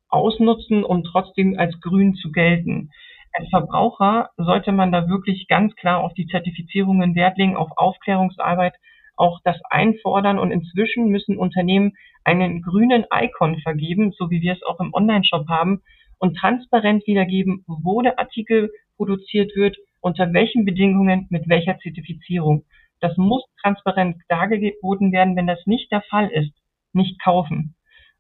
ausnutzen, 0.09 0.85
um 0.85 1.05
trotzdem 1.05 1.59
als 1.59 1.81
grün 1.81 2.15
zu 2.15 2.33
gelten 2.33 2.91
als 3.37 3.49
Verbraucher 3.51 4.31
sollte 4.37 4.72
man 4.72 4.92
da 4.92 5.09
wirklich 5.09 5.46
ganz 5.46 5.75
klar 5.77 6.03
auf 6.03 6.14
die 6.14 6.27
Zertifizierungen 6.27 7.14
Wert 7.14 7.37
legen, 7.37 7.57
auf 7.57 7.70
Aufklärungsarbeit, 7.77 8.75
auch 9.16 9.40
das 9.44 9.57
einfordern 9.70 10.38
und 10.38 10.51
inzwischen 10.51 11.09
müssen 11.09 11.37
Unternehmen 11.37 11.92
einen 12.25 12.62
grünen 12.62 13.05
Icon 13.12 13.59
vergeben, 13.61 14.12
so 14.12 14.31
wie 14.31 14.40
wir 14.40 14.55
es 14.55 14.62
auch 14.62 14.81
im 14.81 14.92
Online-Shop 14.92 15.49
haben 15.49 15.83
und 16.18 16.37
transparent 16.37 17.07
wiedergeben, 17.07 17.64
wo 17.66 18.01
der 18.01 18.18
Artikel 18.18 18.70
produziert 18.96 19.55
wird, 19.55 19.77
unter 20.01 20.33
welchen 20.33 20.64
Bedingungen, 20.64 21.27
mit 21.31 21.49
welcher 21.49 21.79
Zertifizierung. 21.79 22.64
Das 23.01 23.16
muss 23.16 23.44
transparent 23.61 24.16
dargeboten 24.29 25.12
werden. 25.12 25.37
Wenn 25.37 25.46
das 25.46 25.66
nicht 25.66 25.92
der 25.92 26.03
Fall 26.03 26.29
ist, 26.31 26.53
nicht 26.92 27.22
kaufen. 27.22 27.75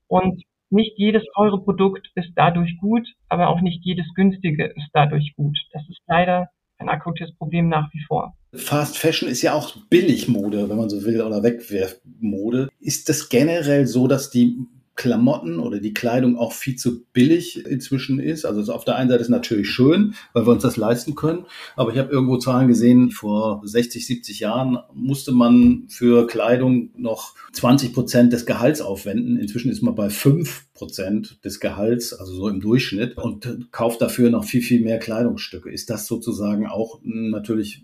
Und 0.08 0.42
nicht 0.70 0.92
jedes 0.96 1.22
teure 1.34 1.62
Produkt 1.62 2.10
ist 2.14 2.30
dadurch 2.34 2.76
gut, 2.80 3.06
aber 3.28 3.48
auch 3.48 3.60
nicht 3.60 3.84
jedes 3.84 4.06
günstige 4.14 4.66
ist 4.66 4.88
dadurch 4.92 5.34
gut. 5.36 5.56
Das 5.72 5.82
ist 5.88 6.00
leider 6.06 6.48
ein 6.78 6.88
akutes 6.88 7.34
Problem 7.36 7.68
nach 7.68 7.92
wie 7.92 8.02
vor. 8.06 8.36
Fast 8.52 8.98
Fashion 8.98 9.28
ist 9.28 9.42
ja 9.42 9.54
auch 9.54 9.76
Billigmode, 9.88 10.68
wenn 10.68 10.76
man 10.76 10.90
so 10.90 11.04
will, 11.04 11.22
oder 11.22 11.42
Wegwerfmode. 11.42 12.68
Ist 12.80 13.08
das 13.08 13.28
generell 13.28 13.86
so, 13.86 14.06
dass 14.06 14.30
die 14.30 14.56
Klamotten 14.96 15.60
oder 15.60 15.78
die 15.78 15.92
Kleidung 15.94 16.36
auch 16.38 16.52
viel 16.52 16.76
zu 16.76 17.04
billig 17.12 17.64
inzwischen 17.66 18.18
ist. 18.18 18.46
Also 18.46 18.72
auf 18.72 18.84
der 18.84 18.96
einen 18.96 19.10
Seite 19.10 19.22
ist 19.22 19.28
natürlich 19.28 19.68
schön, 19.68 20.14
weil 20.32 20.46
wir 20.46 20.52
uns 20.52 20.62
das 20.62 20.78
leisten 20.78 21.14
können. 21.14 21.44
Aber 21.76 21.92
ich 21.92 21.98
habe 21.98 22.10
irgendwo 22.10 22.38
Zahlen 22.38 22.66
gesehen, 22.66 23.10
vor 23.10 23.60
60, 23.62 24.06
70 24.06 24.40
Jahren 24.40 24.78
musste 24.94 25.32
man 25.32 25.84
für 25.88 26.26
Kleidung 26.26 26.90
noch 26.96 27.34
20 27.52 27.92
Prozent 27.92 28.32
des 28.32 28.46
Gehalts 28.46 28.80
aufwenden. 28.80 29.36
Inzwischen 29.36 29.70
ist 29.70 29.82
man 29.82 29.94
bei 29.94 30.08
5 30.08 30.72
Prozent 30.72 31.44
des 31.44 31.60
Gehalts, 31.60 32.14
also 32.14 32.34
so 32.34 32.48
im 32.48 32.60
Durchschnitt, 32.60 33.16
und 33.16 33.68
kauft 33.72 34.00
dafür 34.00 34.30
noch 34.30 34.44
viel, 34.44 34.62
viel 34.62 34.80
mehr 34.80 34.98
Kleidungsstücke. 34.98 35.70
Ist 35.70 35.90
das 35.90 36.06
sozusagen 36.06 36.66
auch 36.66 37.00
natürlich 37.02 37.82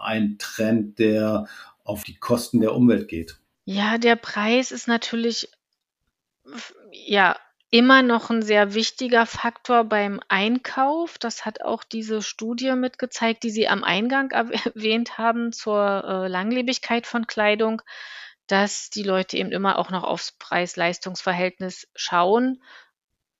ein 0.00 0.36
Trend, 0.38 0.98
der 1.00 1.46
auf 1.84 2.04
die 2.04 2.14
Kosten 2.14 2.60
der 2.60 2.74
Umwelt 2.74 3.08
geht? 3.08 3.38
Ja, 3.64 3.98
der 3.98 4.16
Preis 4.16 4.72
ist 4.72 4.88
natürlich 4.88 5.48
ja, 6.90 7.36
immer 7.72 8.02
noch 8.02 8.28
ein 8.28 8.42
sehr 8.42 8.74
wichtiger 8.74 9.24
Faktor 9.24 9.84
beim 9.84 10.20
Einkauf. 10.28 11.16
Das 11.16 11.46
hat 11.46 11.62
auch 11.62 11.84
diese 11.84 12.20
Studie 12.20 12.72
mitgezeigt, 12.72 13.42
die 13.42 13.50
Sie 13.50 13.66
am 13.66 13.82
Eingang 13.82 14.30
erwähnt 14.74 15.16
haben 15.16 15.52
zur, 15.52 16.04
äh, 16.06 16.28
Langlebigkeit 16.28 17.06
von 17.06 17.26
Kleidung, 17.26 17.80
dass 18.46 18.90
die 18.90 19.02
Leute 19.02 19.38
eben 19.38 19.52
immer 19.52 19.78
auch 19.78 19.90
noch 19.90 20.04
aufs 20.04 20.32
Preis-Leistungs-Verhältnis 20.32 21.88
schauen. 21.94 22.62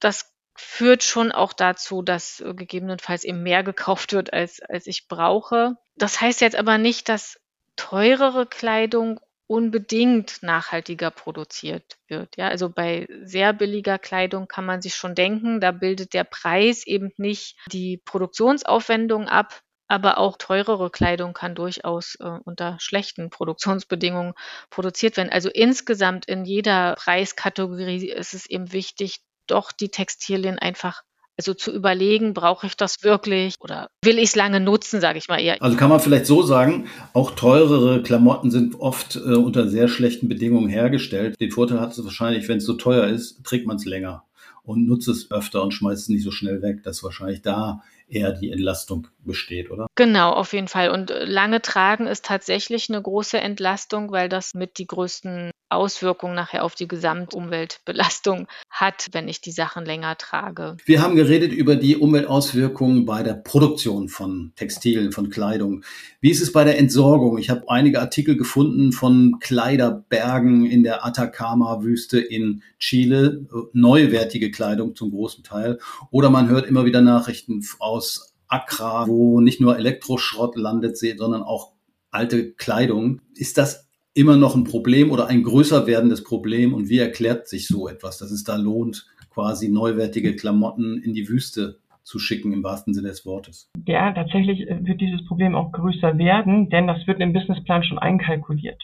Das 0.00 0.32
führt 0.56 1.02
schon 1.02 1.30
auch 1.30 1.52
dazu, 1.52 2.00
dass, 2.00 2.40
äh, 2.40 2.54
gegebenenfalls 2.54 3.24
eben 3.24 3.42
mehr 3.42 3.62
gekauft 3.64 4.14
wird, 4.14 4.32
als 4.32 4.62
als 4.62 4.86
ich 4.86 5.08
brauche. 5.08 5.76
Das 5.96 6.22
heißt 6.22 6.40
jetzt 6.40 6.56
aber 6.56 6.78
nicht, 6.78 7.10
dass 7.10 7.38
teurere 7.76 8.46
Kleidung 8.46 9.20
unbedingt 9.46 10.42
nachhaltiger 10.42 11.10
produziert 11.10 11.98
wird. 12.08 12.36
Ja, 12.36 12.48
also 12.48 12.70
bei 12.70 13.06
sehr 13.22 13.52
billiger 13.52 13.98
Kleidung 13.98 14.48
kann 14.48 14.64
man 14.64 14.82
sich 14.82 14.94
schon 14.94 15.14
denken, 15.14 15.60
da 15.60 15.72
bildet 15.72 16.14
der 16.14 16.24
Preis 16.24 16.86
eben 16.86 17.12
nicht 17.16 17.58
die 17.70 17.98
Produktionsaufwendung 18.04 19.28
ab, 19.28 19.60
aber 19.88 20.18
auch 20.18 20.38
teurere 20.38 20.90
Kleidung 20.90 21.34
kann 21.34 21.54
durchaus 21.54 22.14
äh, 22.20 22.38
unter 22.44 22.78
schlechten 22.80 23.28
Produktionsbedingungen 23.28 24.32
produziert 24.70 25.18
werden. 25.18 25.30
Also 25.30 25.50
insgesamt 25.50 26.26
in 26.26 26.44
jeder 26.44 26.94
Preiskategorie 26.94 28.08
ist 28.08 28.32
es 28.32 28.46
eben 28.46 28.72
wichtig, 28.72 29.20
doch 29.46 29.70
die 29.72 29.90
Textilien 29.90 30.58
einfach 30.58 31.02
also 31.38 31.54
zu 31.54 31.72
überlegen, 31.72 32.34
brauche 32.34 32.66
ich 32.66 32.76
das 32.76 33.02
wirklich 33.02 33.54
oder 33.60 33.88
will 34.04 34.18
ich 34.18 34.30
es 34.30 34.36
lange 34.36 34.60
nutzen, 34.60 35.00
sage 35.00 35.18
ich 35.18 35.28
mal 35.28 35.40
eher. 35.40 35.60
Also 35.60 35.76
kann 35.76 35.90
man 35.90 36.00
vielleicht 36.00 36.26
so 36.26 36.42
sagen, 36.42 36.86
auch 37.12 37.32
teurere 37.32 38.02
Klamotten 38.02 38.50
sind 38.50 38.78
oft 38.80 39.16
äh, 39.16 39.34
unter 39.34 39.68
sehr 39.68 39.88
schlechten 39.88 40.28
Bedingungen 40.28 40.68
hergestellt. 40.68 41.40
Den 41.40 41.50
Vorteil 41.50 41.80
hat 41.80 41.92
es 41.92 42.04
wahrscheinlich, 42.04 42.48
wenn 42.48 42.58
es 42.58 42.66
so 42.66 42.74
teuer 42.74 43.06
ist, 43.06 43.42
trägt 43.44 43.66
man 43.66 43.76
es 43.76 43.84
länger 43.84 44.24
und 44.62 44.86
nutzt 44.86 45.08
es 45.08 45.30
öfter 45.30 45.62
und 45.62 45.72
schmeißt 45.72 46.02
es 46.02 46.08
nicht 46.08 46.22
so 46.22 46.30
schnell 46.30 46.62
weg. 46.62 46.82
Das 46.84 46.98
ist 46.98 47.04
wahrscheinlich 47.04 47.42
da 47.42 47.82
eher 48.08 48.32
die 48.32 48.50
Entlastung 48.50 49.08
besteht, 49.24 49.70
oder? 49.70 49.86
Genau, 49.94 50.30
auf 50.30 50.52
jeden 50.52 50.68
Fall. 50.68 50.90
Und 50.90 51.10
äh, 51.10 51.24
lange 51.24 51.62
tragen 51.62 52.06
ist 52.06 52.24
tatsächlich 52.24 52.88
eine 52.88 53.00
große 53.00 53.38
Entlastung, 53.38 54.10
weil 54.12 54.28
das 54.28 54.54
mit 54.54 54.78
die 54.78 54.86
größten 54.86 55.50
Auswirkungen 55.72 56.34
nachher 56.34 56.64
auf 56.64 56.74
die 56.74 56.86
Gesamtumweltbelastung 56.86 58.46
hat, 58.70 59.08
wenn 59.12 59.28
ich 59.28 59.40
die 59.40 59.50
Sachen 59.50 59.84
länger 59.84 60.16
trage. 60.16 60.76
Wir 60.84 61.02
haben 61.02 61.16
geredet 61.16 61.52
über 61.52 61.76
die 61.76 61.96
Umweltauswirkungen 61.96 63.06
bei 63.06 63.22
der 63.22 63.34
Produktion 63.34 64.08
von 64.08 64.52
Textilien, 64.56 65.12
von 65.12 65.30
Kleidung. 65.30 65.84
Wie 66.20 66.30
ist 66.30 66.42
es 66.42 66.52
bei 66.52 66.64
der 66.64 66.78
Entsorgung? 66.78 67.38
Ich 67.38 67.50
habe 67.50 67.68
einige 67.68 68.00
Artikel 68.00 68.36
gefunden 68.36 68.92
von 68.92 69.38
Kleiderbergen 69.40 70.66
in 70.66 70.82
der 70.82 71.04
Atacama-Wüste 71.04 72.20
in 72.20 72.62
Chile, 72.78 73.46
neuwertige 73.72 74.50
Kleidung 74.50 74.94
zum 74.94 75.10
großen 75.10 75.42
Teil. 75.42 75.78
Oder 76.10 76.30
man 76.30 76.48
hört 76.48 76.66
immer 76.66 76.84
wieder 76.84 77.00
Nachrichten 77.00 77.64
aus 77.78 78.31
Accra, 78.52 79.06
wo 79.08 79.40
nicht 79.40 79.60
nur 79.60 79.78
Elektroschrott 79.78 80.56
landet, 80.56 80.98
sondern 80.98 81.42
auch 81.42 81.72
alte 82.10 82.52
Kleidung. 82.52 83.20
Ist 83.34 83.58
das 83.58 83.88
immer 84.14 84.36
noch 84.36 84.54
ein 84.54 84.64
Problem 84.64 85.10
oder 85.10 85.26
ein 85.26 85.42
größer 85.42 85.86
werdendes 85.86 86.22
Problem? 86.22 86.74
Und 86.74 86.88
wie 86.88 86.98
erklärt 86.98 87.48
sich 87.48 87.66
so 87.66 87.88
etwas, 87.88 88.18
dass 88.18 88.30
es 88.30 88.44
da 88.44 88.56
lohnt, 88.56 89.06
quasi 89.30 89.68
neuwertige 89.68 90.36
Klamotten 90.36 91.02
in 91.02 91.14
die 91.14 91.28
Wüste 91.28 91.78
zu 92.02 92.18
schicken, 92.18 92.52
im 92.52 92.62
wahrsten 92.62 92.94
Sinne 92.94 93.08
des 93.08 93.24
Wortes? 93.24 93.70
Ja, 93.86 94.12
tatsächlich 94.12 94.68
äh, 94.68 94.84
wird 94.84 95.00
dieses 95.00 95.24
Problem 95.24 95.54
auch 95.54 95.72
größer 95.72 96.18
werden, 96.18 96.68
denn 96.68 96.86
das 96.86 97.06
wird 97.06 97.20
im 97.20 97.32
Businessplan 97.32 97.84
schon 97.84 97.98
einkalkuliert. 97.98 98.82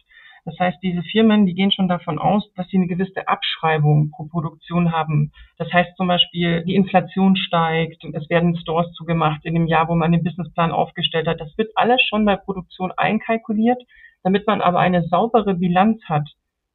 Das 0.49 0.59
heißt, 0.59 0.79
diese 0.83 1.03
Firmen, 1.03 1.45
die 1.45 1.53
gehen 1.53 1.71
schon 1.71 1.89
davon 1.89 2.19
aus, 2.19 2.51
dass 2.55 2.67
sie 2.69 2.79
eine 2.79 2.87
gewisse 2.87 3.29
Abschreibung 3.29 4.11
pro 4.11 4.25
Produktion 4.25 4.93
haben. 4.93 5.31
Das 5.59 5.71
heißt 5.71 5.95
zum 5.99 6.09
Beispiel, 6.09 6.65
die 6.65 6.75
Inflation 6.75 7.37
steigt 7.37 8.03
es 8.03 8.31
werden 8.31 8.57
Stores 8.57 8.91
zugemacht 8.95 9.45
in 9.45 9.53
dem 9.53 9.67
Jahr, 9.67 9.89
wo 9.89 9.95
man 9.95 10.11
den 10.11 10.25
Businessplan 10.25 10.73
aufgestellt 10.73 11.29
hat. 11.29 11.39
Das 11.39 11.53
wird 11.59 11.71
alles 11.75 12.01
schon 12.09 12.25
bei 12.25 12.37
Produktion 12.37 12.93
einkalkuliert. 12.97 13.83
Damit 14.23 14.47
man 14.47 14.63
aber 14.63 14.79
eine 14.79 15.07
saubere 15.09 15.53
Bilanz 15.53 16.03
hat, 16.07 16.27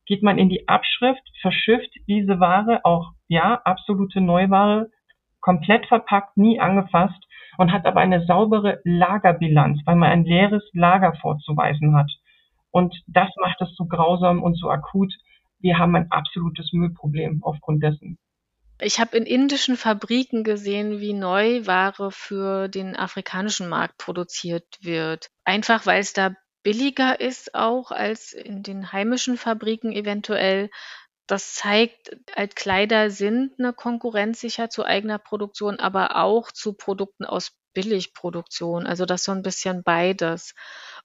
geht 0.06 0.22
man 0.22 0.38
in 0.38 0.50
die 0.50 0.68
Abschrift, 0.68 1.24
verschifft 1.42 1.90
diese 2.08 2.40
Ware 2.40 2.82
auch, 2.84 3.14
ja, 3.28 3.60
absolute 3.66 4.22
Neuware, 4.22 4.92
komplett 5.42 5.88
verpackt, 5.88 6.38
nie 6.38 6.60
angefasst 6.60 7.26
und 7.58 7.72
hat 7.72 7.88
aber 7.88 8.02
eine 8.02 8.24
saubere 8.26 8.82
Lagerbilanz, 8.84 9.80
weil 9.86 9.96
man 9.96 10.12
ein 10.12 10.26
leeres 10.26 10.64
Lager 10.74 11.14
vorzuweisen 11.16 11.96
hat. 11.96 12.12
Und 12.74 12.96
das 13.06 13.30
macht 13.40 13.62
es 13.62 13.76
so 13.76 13.86
grausam 13.86 14.42
und 14.42 14.58
so 14.58 14.70
akut. 14.70 15.14
Wir 15.60 15.78
haben 15.78 15.96
ein 15.96 16.12
absolutes 16.12 16.74
Müllproblem 16.74 17.44
aufgrund 17.44 17.84
dessen. 17.84 18.18
Ich 18.82 19.00
habe 19.00 19.16
in 19.16 19.28
indischen 19.28 19.78
Fabriken 19.78 20.44
gesehen, 20.44 21.00
wie 21.00 21.14
Neuware 21.14 22.12
für 22.12 22.68
den 22.68 22.96
afrikanischen 22.96 23.70
Markt 23.70 24.00
produziert 24.00 24.66
wird. 24.82 25.30
Einfach 25.46 25.86
weil 25.86 26.02
es 26.02 26.14
da 26.14 26.36
billiger 26.64 27.20
ist 27.22 27.54
auch 27.54 27.92
als 27.92 28.34
in 28.34 28.64
den 28.64 28.92
heimischen 28.92 29.38
Fabriken 29.38 29.92
eventuell. 29.92 30.72
Das 31.28 31.54
zeigt, 31.54 32.18
Altkleider 32.36 33.12
sind 33.12 33.54
eine 33.60 33.72
Konkurrenz 33.72 34.42
sicher 34.42 34.72
zu 34.72 34.84
eigener 34.84 35.20
Produktion, 35.20 35.80
aber 35.80 36.16
auch 36.16 36.52
zu 36.52 36.74
Produkten 36.74 37.24
aus 37.24 37.52
Billigproduktion. 37.74 38.86
Also 38.86 39.06
das 39.06 39.24
so 39.24 39.32
ein 39.32 39.42
bisschen 39.44 39.84
beides. 39.84 40.54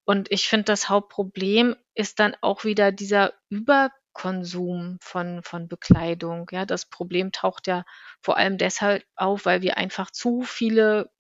Und 0.09 0.33
ich 0.33 0.49
finde, 0.49 0.65
das 0.65 0.89
Hauptproblem 0.89 1.77
ist 1.95 2.19
dann 2.19 2.35
auch 2.41 2.65
wieder 2.65 2.93
dieser 2.93 3.35
Überkonsum 3.51 4.97
von, 5.03 5.43
von 5.43 5.69
Bekleidung. 5.69 6.49
Ja, 6.51 6.65
das 6.65 6.87
Problem 6.89 7.31
taucht 7.31 7.67
ja 7.67 7.85
vor 8.23 8.39
allem 8.39 8.57
deshalb 8.57 9.05
auf, 9.17 9.45
weil 9.45 9.61
wir 9.61 9.77
einfach 9.77 10.11
zu 10.11 10.41
viele 10.41 11.11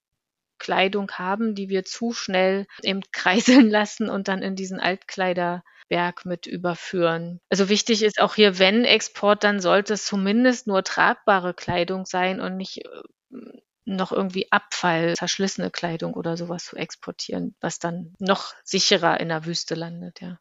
Kleidung 0.57 1.11
haben, 1.11 1.55
die 1.55 1.69
wir 1.69 1.85
zu 1.85 2.15
schnell 2.15 2.67
eben 2.83 3.03
kreiseln 3.13 3.69
lassen 3.69 4.09
und 4.09 4.27
dann 4.27 4.41
in 4.41 4.57
diesen 4.57 4.81
Altkleiderberg 4.81 6.25
mit 6.25 6.47
überführen. 6.47 7.43
Also 7.51 7.69
wichtig 7.69 8.03
ist 8.03 8.23
auch 8.23 8.37
hier, 8.37 8.59
wenn 8.59 8.87
Export, 8.87 9.45
dann 9.45 9.61
sollte 9.61 9.93
es 9.93 10.07
zumindest 10.07 10.67
nur 10.67 10.83
tragbare 10.83 11.53
Kleidung 11.53 12.07
sein 12.07 12.41
und 12.41 12.57
nicht 12.57 12.87
äh, 12.87 13.59
noch 13.89 14.13
irgendwie 14.13 14.51
Abfall, 14.53 15.15
zerschlissene 15.17 15.71
Kleidung 15.71 16.15
oder 16.15 16.37
sowas 16.37 16.65
zu 16.67 16.77
exportieren, 16.77 17.55
was 17.61 17.79
dann 17.79 18.15
noch 18.19 18.53
sicherer 18.65 19.21
in 19.21 19.29
der 19.29 19.47
Wüste 19.47 19.75
landet, 19.75 20.21
ja. 20.21 20.39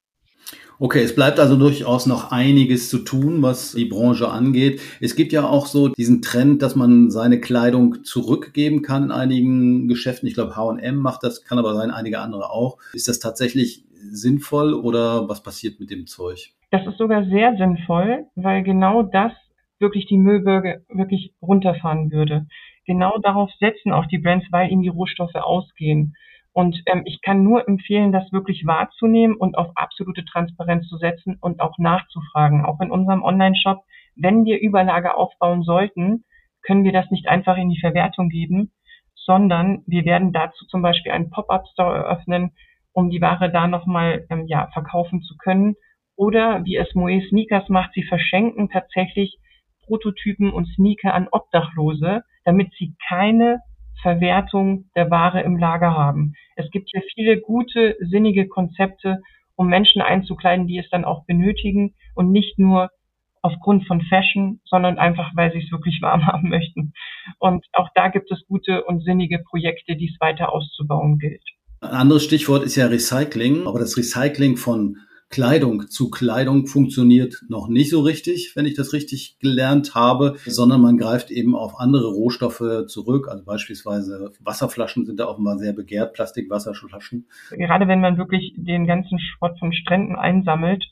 Okay, 0.80 1.02
es 1.02 1.16
bleibt 1.16 1.40
also 1.40 1.58
durchaus 1.58 2.06
noch 2.06 2.32
einiges 2.32 2.90
zu 2.90 3.00
tun, 3.00 3.42
was 3.42 3.74
die 3.74 3.86
Branche 3.86 4.30
angeht. 4.30 4.80
Es 5.02 5.16
gibt 5.16 5.34
ja 5.34 5.46
auch 5.46 5.66
so 5.66 5.90
diesen 5.90 6.22
Trend, 6.22 6.62
dass 6.62 6.76
man 6.76 7.10
seine 7.10 7.42
Kleidung 7.42 8.04
zurückgeben 8.04 8.82
kann 8.82 9.04
in 9.04 9.12
einigen 9.12 9.88
Geschäften. 9.88 10.28
Ich 10.28 10.36
glaube, 10.36 10.56
H&M 10.56 10.96
macht 10.96 11.24
das, 11.24 11.44
kann 11.44 11.60
aber 11.60 11.74
sein, 11.74 11.92
einige 11.92 12.20
andere 12.20 12.52
auch. 12.52 12.78
Ist 12.94 13.08
das 13.08 13.20
tatsächlich 13.20 13.84
sinnvoll 14.10 14.74
oder 14.74 15.28
was 15.28 15.44
passiert 15.44 15.80
mit 15.80 15.90
dem 15.90 16.06
Zeug? 16.08 16.54
Das 16.70 16.86
ist 16.86 16.98
sogar 16.98 17.26
sehr 17.26 17.56
sinnvoll, 17.58 18.28
weil 18.36 18.64
genau 18.64 19.04
das 19.04 19.32
wirklich 19.80 20.06
die 20.06 20.18
Müllbürger 20.18 20.78
wirklich 20.90 21.34
runterfahren 21.42 22.12
würde. 22.12 22.48
Genau 22.88 23.18
darauf 23.18 23.52
setzen 23.60 23.92
auch 23.92 24.06
die 24.06 24.18
Brands, 24.18 24.48
weil 24.50 24.72
ihnen 24.72 24.82
die 24.82 24.88
Rohstoffe 24.88 25.36
ausgehen. 25.36 26.16
Und 26.54 26.82
ähm, 26.88 27.04
ich 27.06 27.22
kann 27.22 27.44
nur 27.44 27.68
empfehlen, 27.68 28.12
das 28.12 28.32
wirklich 28.32 28.66
wahrzunehmen 28.66 29.36
und 29.36 29.58
auf 29.58 29.68
absolute 29.76 30.26
Transparenz 30.26 30.88
zu 30.88 30.98
setzen 30.98 31.38
und 31.40 31.60
auch 31.60 31.78
nachzufragen. 31.78 32.66
Auch 32.66 32.80
in 32.80 32.90
unserem 32.90 33.22
Online-Shop, 33.24 33.84
wenn 34.16 34.46
wir 34.46 34.60
Überlage 34.60 35.16
aufbauen 35.16 35.64
sollten, 35.64 36.24
können 36.64 36.86
wir 36.86 36.94
das 36.94 37.12
nicht 37.12 37.28
einfach 37.28 37.58
in 37.58 37.70
die 37.70 37.80
Verwertung 37.80 38.30
geben, 38.30 38.72
sondern 39.14 39.84
wir 39.86 40.06
werden 40.06 40.32
dazu 40.32 40.66
zum 40.66 40.82
Beispiel 40.82 41.12
einen 41.12 41.30
Pop-up-Store 41.30 41.96
eröffnen, 41.96 42.52
um 42.94 43.10
die 43.10 43.22
Ware 43.22 43.52
da 43.52 43.68
nochmal 43.68 44.26
ähm, 44.30 44.48
ja, 44.48 44.70
verkaufen 44.74 45.22
zu 45.22 45.36
können. 45.38 45.76
Oder 46.16 46.64
wie 46.64 46.78
es 46.78 46.96
Moe 46.96 47.22
Sneakers 47.30 47.68
macht, 47.70 47.94
sie 47.94 48.04
verschenken 48.04 48.70
tatsächlich 48.70 49.38
Prototypen 49.86 50.52
und 50.52 50.68
Sneaker 50.70 51.14
an 51.14 51.28
Obdachlose, 51.32 52.24
damit 52.48 52.72
sie 52.80 52.96
keine 53.10 53.60
Verwertung 54.02 54.86
der 54.96 55.12
Ware 55.12 55.42
im 55.42 55.58
Lager 55.58 55.94
haben. 55.94 56.34
Es 56.56 56.72
gibt 56.72 56.90
hier 56.92 57.04
viele 57.14 57.42
gute, 57.42 57.98
sinnige 58.00 58.48
Konzepte, 58.48 59.22
um 59.56 59.68
Menschen 59.68 60.02
einzukleiden, 60.02 60.66
die 60.66 60.78
es 60.78 60.90
dann 60.90 61.04
auch 61.04 61.26
benötigen 61.26 61.94
und 62.16 62.32
nicht 62.32 62.58
nur 62.58 62.90
aufgrund 63.42 63.86
von 63.86 64.02
Fashion, 64.02 64.62
sondern 64.64 64.98
einfach, 64.98 65.32
weil 65.36 65.52
sie 65.52 65.60
es 65.60 65.72
wirklich 65.74 66.00
warm 66.02 66.26
haben 66.26 66.48
möchten. 66.48 66.94
Und 67.38 67.66
auch 67.74 67.90
da 67.96 68.08
gibt 68.08 68.32
es 68.32 68.46
gute 68.48 68.86
und 68.86 69.04
sinnige 69.04 69.40
Projekte, 69.40 69.98
die 69.98 70.10
es 70.10 70.22
weiter 70.22 70.54
auszubauen 70.54 71.20
gilt. 71.20 71.44
Ein 71.82 71.90
anderes 71.90 72.24
Stichwort 72.24 72.64
ist 72.64 72.78
ja 72.78 72.88
Recycling, 72.88 73.68
aber 73.68 73.80
das 73.80 73.98
Recycling 73.98 74.56
von 74.56 74.98
Kleidung 75.30 75.90
zu 75.90 76.10
Kleidung 76.10 76.68
funktioniert 76.68 77.44
noch 77.50 77.68
nicht 77.68 77.90
so 77.90 78.02
richtig, 78.02 78.54
wenn 78.56 78.66
ich 78.66 78.76
das 78.76 78.94
richtig 78.94 79.38
gelernt 79.40 79.94
habe, 79.94 80.38
sondern 80.46 80.82
man 80.82 80.98
greift 80.98 81.32
eben 81.32 81.56
auf 81.56 81.80
andere 81.80 82.08
Rohstoffe 82.08 82.86
zurück. 82.88 83.28
Also 83.30 83.44
beispielsweise 83.44 84.32
Wasserflaschen 84.40 85.06
sind 85.06 85.20
da 85.20 85.28
offenbar 85.28 85.58
sehr 85.58 85.74
begehrt, 85.74 86.14
Plastikwasserflaschen. 86.14 87.28
Gerade 87.52 87.88
wenn 87.88 88.00
man 88.00 88.18
wirklich 88.18 88.54
den 88.56 88.88
ganzen 88.88 89.20
Schrott 89.20 89.60
von 89.60 89.74
Stränden 89.74 90.16
einsammelt, 90.16 90.86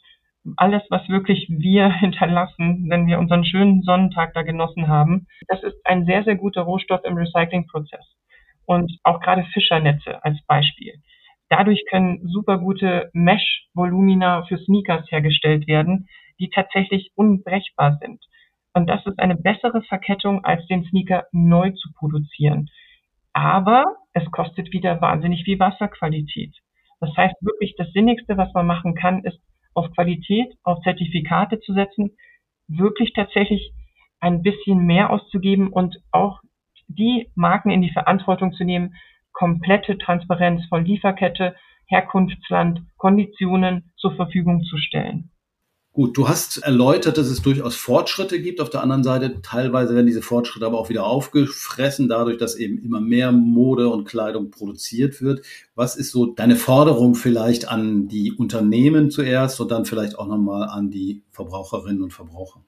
alles, 0.58 0.84
was 0.90 1.08
wirklich 1.10 1.48
wir 1.50 1.90
hinterlassen, 2.00 2.86
wenn 2.90 3.08
wir 3.08 3.20
unseren 3.20 3.46
schönen 3.46 3.84
Sonnentag 3.84 4.34
da 4.34 4.44
genossen 4.44 4.88
haben, 4.88 5.28
das 5.48 5.64
ist 5.64 5.78
ein 5.86 6.06
sehr, 6.06 6.24
sehr 6.24 6.36
guter 6.36 6.62
Rohstoff 6.62 7.02
im 7.04 7.18
Recyclingprozess. 7.18 8.06
Und 8.66 8.92
auch 9.04 9.22
gerade 9.22 9.46
Fischernetze 9.54 10.24
als 10.24 10.38
Beispiel. 10.48 10.96
Dadurch 11.50 11.84
können 11.90 12.28
super 12.28 12.58
gute 12.58 13.10
Mesh-Volumina 13.14 14.44
für 14.48 14.58
Sneakers 14.58 15.06
hergestellt 15.12 15.68
werden, 15.68 16.08
die 16.40 16.50
tatsächlich 16.50 17.12
unbrechbar 17.16 17.98
sind. 18.02 18.24
Und 18.74 18.88
das 18.88 19.06
ist 19.06 19.20
eine 19.20 19.36
bessere 19.36 19.82
Verkettung, 19.84 20.44
als 20.44 20.66
den 20.68 20.84
Sneaker 20.86 21.26
neu 21.32 21.72
zu 21.72 21.94
produzieren. 21.94 22.70
Aber 23.32 23.86
es 24.14 24.30
kostet 24.32 24.72
wieder 24.72 25.02
wahnsinnig 25.02 25.44
viel 25.44 25.60
Wasserqualität. 25.60 26.56
Das 27.00 27.16
heißt 27.16 27.36
wirklich, 27.42 27.76
das 27.78 27.92
Sinnigste, 27.94 28.38
was 28.38 28.54
man 28.54 28.66
machen 28.66 28.96
kann, 28.96 29.24
ist 29.24 29.40
auf 29.74 29.92
Qualität, 29.92 30.54
auf 30.64 30.82
Zertifikate 30.82 31.60
zu 31.60 31.74
setzen, 31.74 32.12
wirklich 32.68 33.14
tatsächlich 33.14 33.72
ein 34.20 34.42
bisschen 34.42 34.86
mehr 34.86 35.10
auszugeben 35.10 35.70
und 35.70 35.98
auch 36.12 36.40
die 36.88 37.30
Marken 37.36 37.72
in 37.72 37.82
die 37.82 37.92
Verantwortung 37.92 38.54
zu 38.54 38.64
nehmen, 38.64 38.96
komplette 39.36 40.00
Transparenz 40.00 40.66
von 40.68 40.84
Lieferkette, 40.84 41.56
Herkunftsland, 41.86 42.82
Konditionen 42.98 43.92
zur 43.98 44.16
Verfügung 44.16 44.64
zu 44.64 44.78
stellen. 44.78 45.30
Gut, 45.96 46.18
du 46.18 46.28
hast 46.28 46.58
erläutert, 46.58 47.18
dass 47.18 47.28
es 47.28 47.42
durchaus 47.42 47.78
Fortschritte 47.78 48.42
gibt. 48.42 48.60
Auf 48.60 48.70
der 48.70 48.82
anderen 48.82 49.04
Seite 49.04 49.42
teilweise 49.42 49.96
werden 49.96 50.08
diese 50.08 50.22
Fortschritte 50.22 50.66
aber 50.66 50.78
auch 50.78 50.90
wieder 50.90 51.06
aufgefressen, 51.06 52.10
dadurch, 52.10 52.38
dass 52.38 52.58
eben 52.58 52.80
immer 52.80 53.00
mehr 53.00 53.32
Mode 53.32 53.88
und 53.88 54.04
Kleidung 54.04 54.52
produziert 54.52 55.22
wird. 55.22 55.46
Was 55.74 55.96
ist 55.96 56.12
so 56.12 56.26
deine 56.26 56.58
Forderung 56.58 57.16
vielleicht 57.16 57.70
an 57.70 58.10
die 58.10 58.34
Unternehmen 58.34 59.10
zuerst 59.10 59.62
und 59.62 59.72
dann 59.72 59.86
vielleicht 59.86 60.20
auch 60.20 60.28
nochmal 60.28 60.68
an 60.68 60.92
die 60.92 61.24
Verbraucherinnen 61.32 62.04
und 62.04 62.12
Verbraucher? 62.12 62.60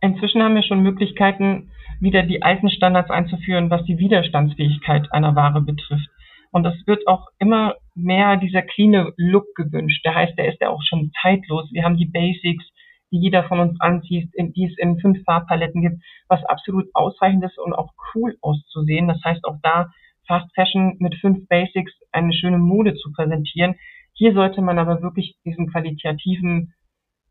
Inzwischen 0.00 0.40
haben 0.40 0.54
wir 0.54 0.62
schon 0.62 0.82
Möglichkeiten, 0.82 1.70
wieder 2.04 2.22
die 2.22 2.42
alten 2.42 2.70
Standards 2.70 3.10
einzuführen, 3.10 3.70
was 3.70 3.84
die 3.84 3.98
Widerstandsfähigkeit 3.98 5.12
einer 5.12 5.34
Ware 5.34 5.60
betrifft. 5.60 6.08
Und 6.52 6.64
es 6.66 6.86
wird 6.86 7.08
auch 7.08 7.26
immer 7.40 7.74
mehr 7.96 8.36
dieser 8.36 8.62
clean 8.62 9.12
Look 9.16 9.46
gewünscht. 9.56 10.04
Der 10.04 10.14
heißt, 10.14 10.38
der 10.38 10.52
ist 10.52 10.60
ja 10.60 10.68
auch 10.68 10.82
schon 10.84 11.10
zeitlos. 11.20 11.68
Wir 11.72 11.82
haben 11.82 11.96
die 11.96 12.06
Basics, 12.06 12.64
die 13.10 13.18
jeder 13.18 13.42
von 13.44 13.58
uns 13.58 13.80
anzieht, 13.80 14.30
die 14.36 14.64
es 14.64 14.78
in 14.78 15.00
fünf 15.00 15.24
Farbpaletten 15.24 15.82
gibt, 15.82 16.02
was 16.28 16.44
absolut 16.44 16.86
ausreichend 16.94 17.42
ist 17.42 17.58
und 17.58 17.72
auch 17.72 17.90
cool 18.14 18.36
auszusehen. 18.40 19.08
Das 19.08 19.20
heißt 19.24 19.44
auch 19.44 19.56
da 19.62 19.90
Fast 20.26 20.54
Fashion 20.54 20.96
mit 21.00 21.16
fünf 21.16 21.48
Basics 21.48 21.92
eine 22.12 22.32
schöne 22.32 22.58
Mode 22.58 22.94
zu 22.94 23.12
präsentieren. 23.12 23.74
Hier 24.14 24.32
sollte 24.32 24.62
man 24.62 24.78
aber 24.78 25.02
wirklich 25.02 25.36
diesen 25.44 25.70
qualitativen, 25.70 26.72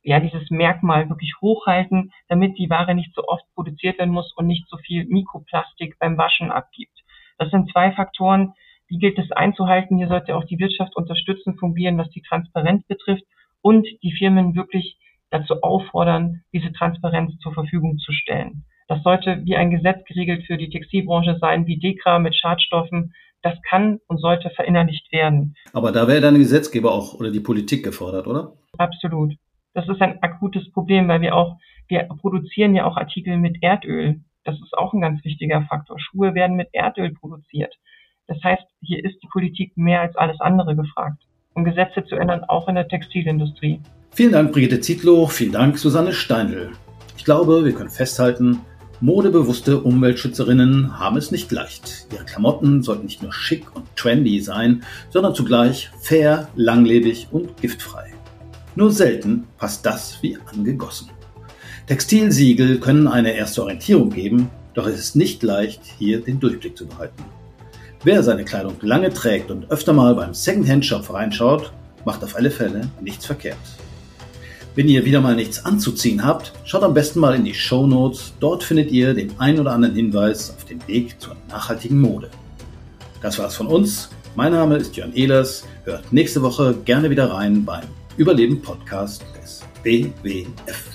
ja, 0.03 0.19
dieses 0.19 0.49
Merkmal 0.49 1.09
wirklich 1.09 1.33
hochhalten, 1.41 2.11
damit 2.27 2.57
die 2.57 2.69
Ware 2.69 2.93
nicht 2.93 3.13
so 3.15 3.23
oft 3.25 3.45
produziert 3.55 3.97
werden 3.99 4.13
muss 4.13 4.33
und 4.33 4.47
nicht 4.47 4.67
so 4.67 4.77
viel 4.77 5.05
Mikroplastik 5.05 5.97
beim 5.99 6.17
Waschen 6.17 6.51
abgibt. 6.51 7.03
Das 7.37 7.49
sind 7.49 7.71
zwei 7.71 7.91
Faktoren, 7.91 8.53
die 8.89 8.99
gilt 8.99 9.17
es 9.17 9.31
einzuhalten. 9.31 9.97
Hier 9.97 10.09
sollte 10.09 10.35
auch 10.35 10.43
die 10.43 10.59
Wirtschaft 10.59 10.95
unterstützend 10.95 11.59
fungieren, 11.59 11.97
was 11.97 12.09
die 12.09 12.21
Transparenz 12.21 12.85
betrifft 12.85 13.23
und 13.61 13.87
die 14.03 14.11
Firmen 14.11 14.55
wirklich 14.55 14.97
dazu 15.31 15.61
auffordern, 15.61 16.43
diese 16.53 16.71
Transparenz 16.73 17.37
zur 17.39 17.53
Verfügung 17.53 17.97
zu 17.97 18.11
stellen. 18.11 18.65
Das 18.87 19.01
sollte 19.03 19.41
wie 19.45 19.55
ein 19.55 19.71
Gesetz 19.71 20.05
geregelt 20.05 20.45
für 20.45 20.57
die 20.57 20.69
Textilbranche 20.69 21.37
sein, 21.39 21.65
wie 21.65 21.79
DEKRA 21.79 22.19
mit 22.19 22.35
Schadstoffen. 22.35 23.13
Das 23.41 23.55
kann 23.67 23.99
und 24.07 24.19
sollte 24.19 24.49
verinnerlicht 24.51 25.11
werden. 25.11 25.55
Aber 25.73 25.91
da 25.91 26.07
wäre 26.07 26.21
dann 26.21 26.35
Gesetzgeber 26.37 26.93
auch 26.93 27.13
oder 27.15 27.31
die 27.31 27.39
Politik 27.39 27.83
gefordert, 27.83 28.27
oder? 28.27 28.53
Absolut. 28.77 29.33
Das 29.73 29.88
ist 29.88 30.01
ein 30.01 30.21
akutes 30.21 30.71
Problem, 30.71 31.07
weil 31.07 31.21
wir 31.21 31.36
auch, 31.36 31.57
wir 31.88 32.03
produzieren 32.03 32.75
ja 32.75 32.86
auch 32.86 32.97
Artikel 32.97 33.38
mit 33.38 33.57
Erdöl. 33.62 34.21
Das 34.43 34.55
ist 34.55 34.73
auch 34.77 34.93
ein 34.93 35.01
ganz 35.01 35.23
wichtiger 35.23 35.63
Faktor. 35.63 35.99
Schuhe 35.99 36.36
werden 36.36 36.55
mit 36.55 36.69
Erdöl 36.73 37.12
produziert. 37.13 37.73
Das 38.27 38.38
heißt, 38.43 38.63
hier 38.81 39.03
ist 39.03 39.21
die 39.21 39.27
Politik 39.27 39.75
mehr 39.75 40.01
als 40.01 40.15
alles 40.15 40.39
andere 40.39 40.75
gefragt, 40.75 41.23
um 41.53 41.63
Gesetze 41.63 42.05
zu 42.05 42.15
ändern, 42.15 42.43
auch 42.45 42.67
in 42.67 42.75
der 42.75 42.88
Textilindustrie. 42.88 43.81
Vielen 44.12 44.31
Dank, 44.31 44.51
Brigitte 44.51 44.79
Zietlow. 44.79 45.27
Vielen 45.27 45.53
Dank, 45.53 45.77
Susanne 45.77 46.13
Steindl. 46.13 46.71
Ich 47.17 47.25
glaube, 47.25 47.65
wir 47.65 47.73
können 47.73 47.89
festhalten, 47.89 48.62
modebewusste 49.01 49.81
Umweltschützerinnen 49.81 50.99
haben 50.99 51.17
es 51.17 51.31
nicht 51.31 51.51
leicht. 51.51 52.07
Ihre 52.13 52.25
Klamotten 52.25 52.83
sollten 52.83 53.05
nicht 53.05 53.21
nur 53.23 53.33
schick 53.33 53.75
und 53.75 53.95
trendy 53.95 54.39
sein, 54.39 54.83
sondern 55.09 55.36
zugleich 55.36 55.89
fair, 55.99 56.47
langlebig 56.55 57.27
und 57.31 57.59
giftfrei. 57.59 58.12
Nur 58.75 58.91
selten 58.91 59.45
passt 59.57 59.86
das 59.86 60.17
wie 60.21 60.38
angegossen. 60.51 61.09
Textilsiegel 61.88 62.79
können 62.79 63.07
eine 63.07 63.33
erste 63.33 63.62
Orientierung 63.62 64.09
geben, 64.09 64.49
doch 64.73 64.88
es 64.88 64.99
ist 64.99 65.15
nicht 65.15 65.43
leicht, 65.43 65.81
hier 65.99 66.21
den 66.21 66.39
Durchblick 66.39 66.77
zu 66.77 66.88
behalten. 66.88 67.23
Wer 68.03 68.23
seine 68.23 68.45
Kleidung 68.45 68.75
lange 68.81 69.13
trägt 69.13 69.51
und 69.51 69.69
öfter 69.69 69.93
mal 69.93 70.15
beim 70.15 70.33
Secondhand-Shop 70.33 71.13
reinschaut, 71.13 71.71
macht 72.05 72.23
auf 72.23 72.36
alle 72.36 72.51
Fälle 72.51 72.89
nichts 72.99 73.25
verkehrt. 73.25 73.57
Wenn 74.75 74.89
ihr 74.89 75.05
wieder 75.05 75.21
mal 75.21 75.36
nichts 75.36 75.63
anzuziehen 75.65 76.25
habt, 76.25 76.51
schaut 76.65 76.83
am 76.83 76.95
besten 76.95 77.19
mal 77.19 77.36
in 77.36 77.45
die 77.45 77.53
Show 77.53 77.86
Notes. 77.86 78.33
Dort 78.39 78.63
findet 78.63 78.91
ihr 78.91 79.13
den 79.13 79.39
ein 79.39 79.59
oder 79.59 79.71
anderen 79.71 79.93
Hinweis 79.93 80.49
auf 80.49 80.65
den 80.65 80.86
Weg 80.88 81.21
zur 81.21 81.36
nachhaltigen 81.47 82.01
Mode. 82.01 82.29
Das 83.21 83.38
war's 83.38 83.55
von 83.55 83.67
uns. 83.67 84.09
Mein 84.36 84.51
Name 84.51 84.77
ist 84.77 84.95
Jörn 84.95 85.13
Ehlers. 85.13 85.63
Hört 85.83 86.12
nächste 86.12 86.41
Woche 86.41 86.75
gerne 86.86 87.12
wieder 87.12 87.31
rein 87.31 87.63
beim 87.63 87.83
Überleben 88.17 88.62
Podcast 88.62 89.23
des 89.36 89.63
WWF. 89.84 90.92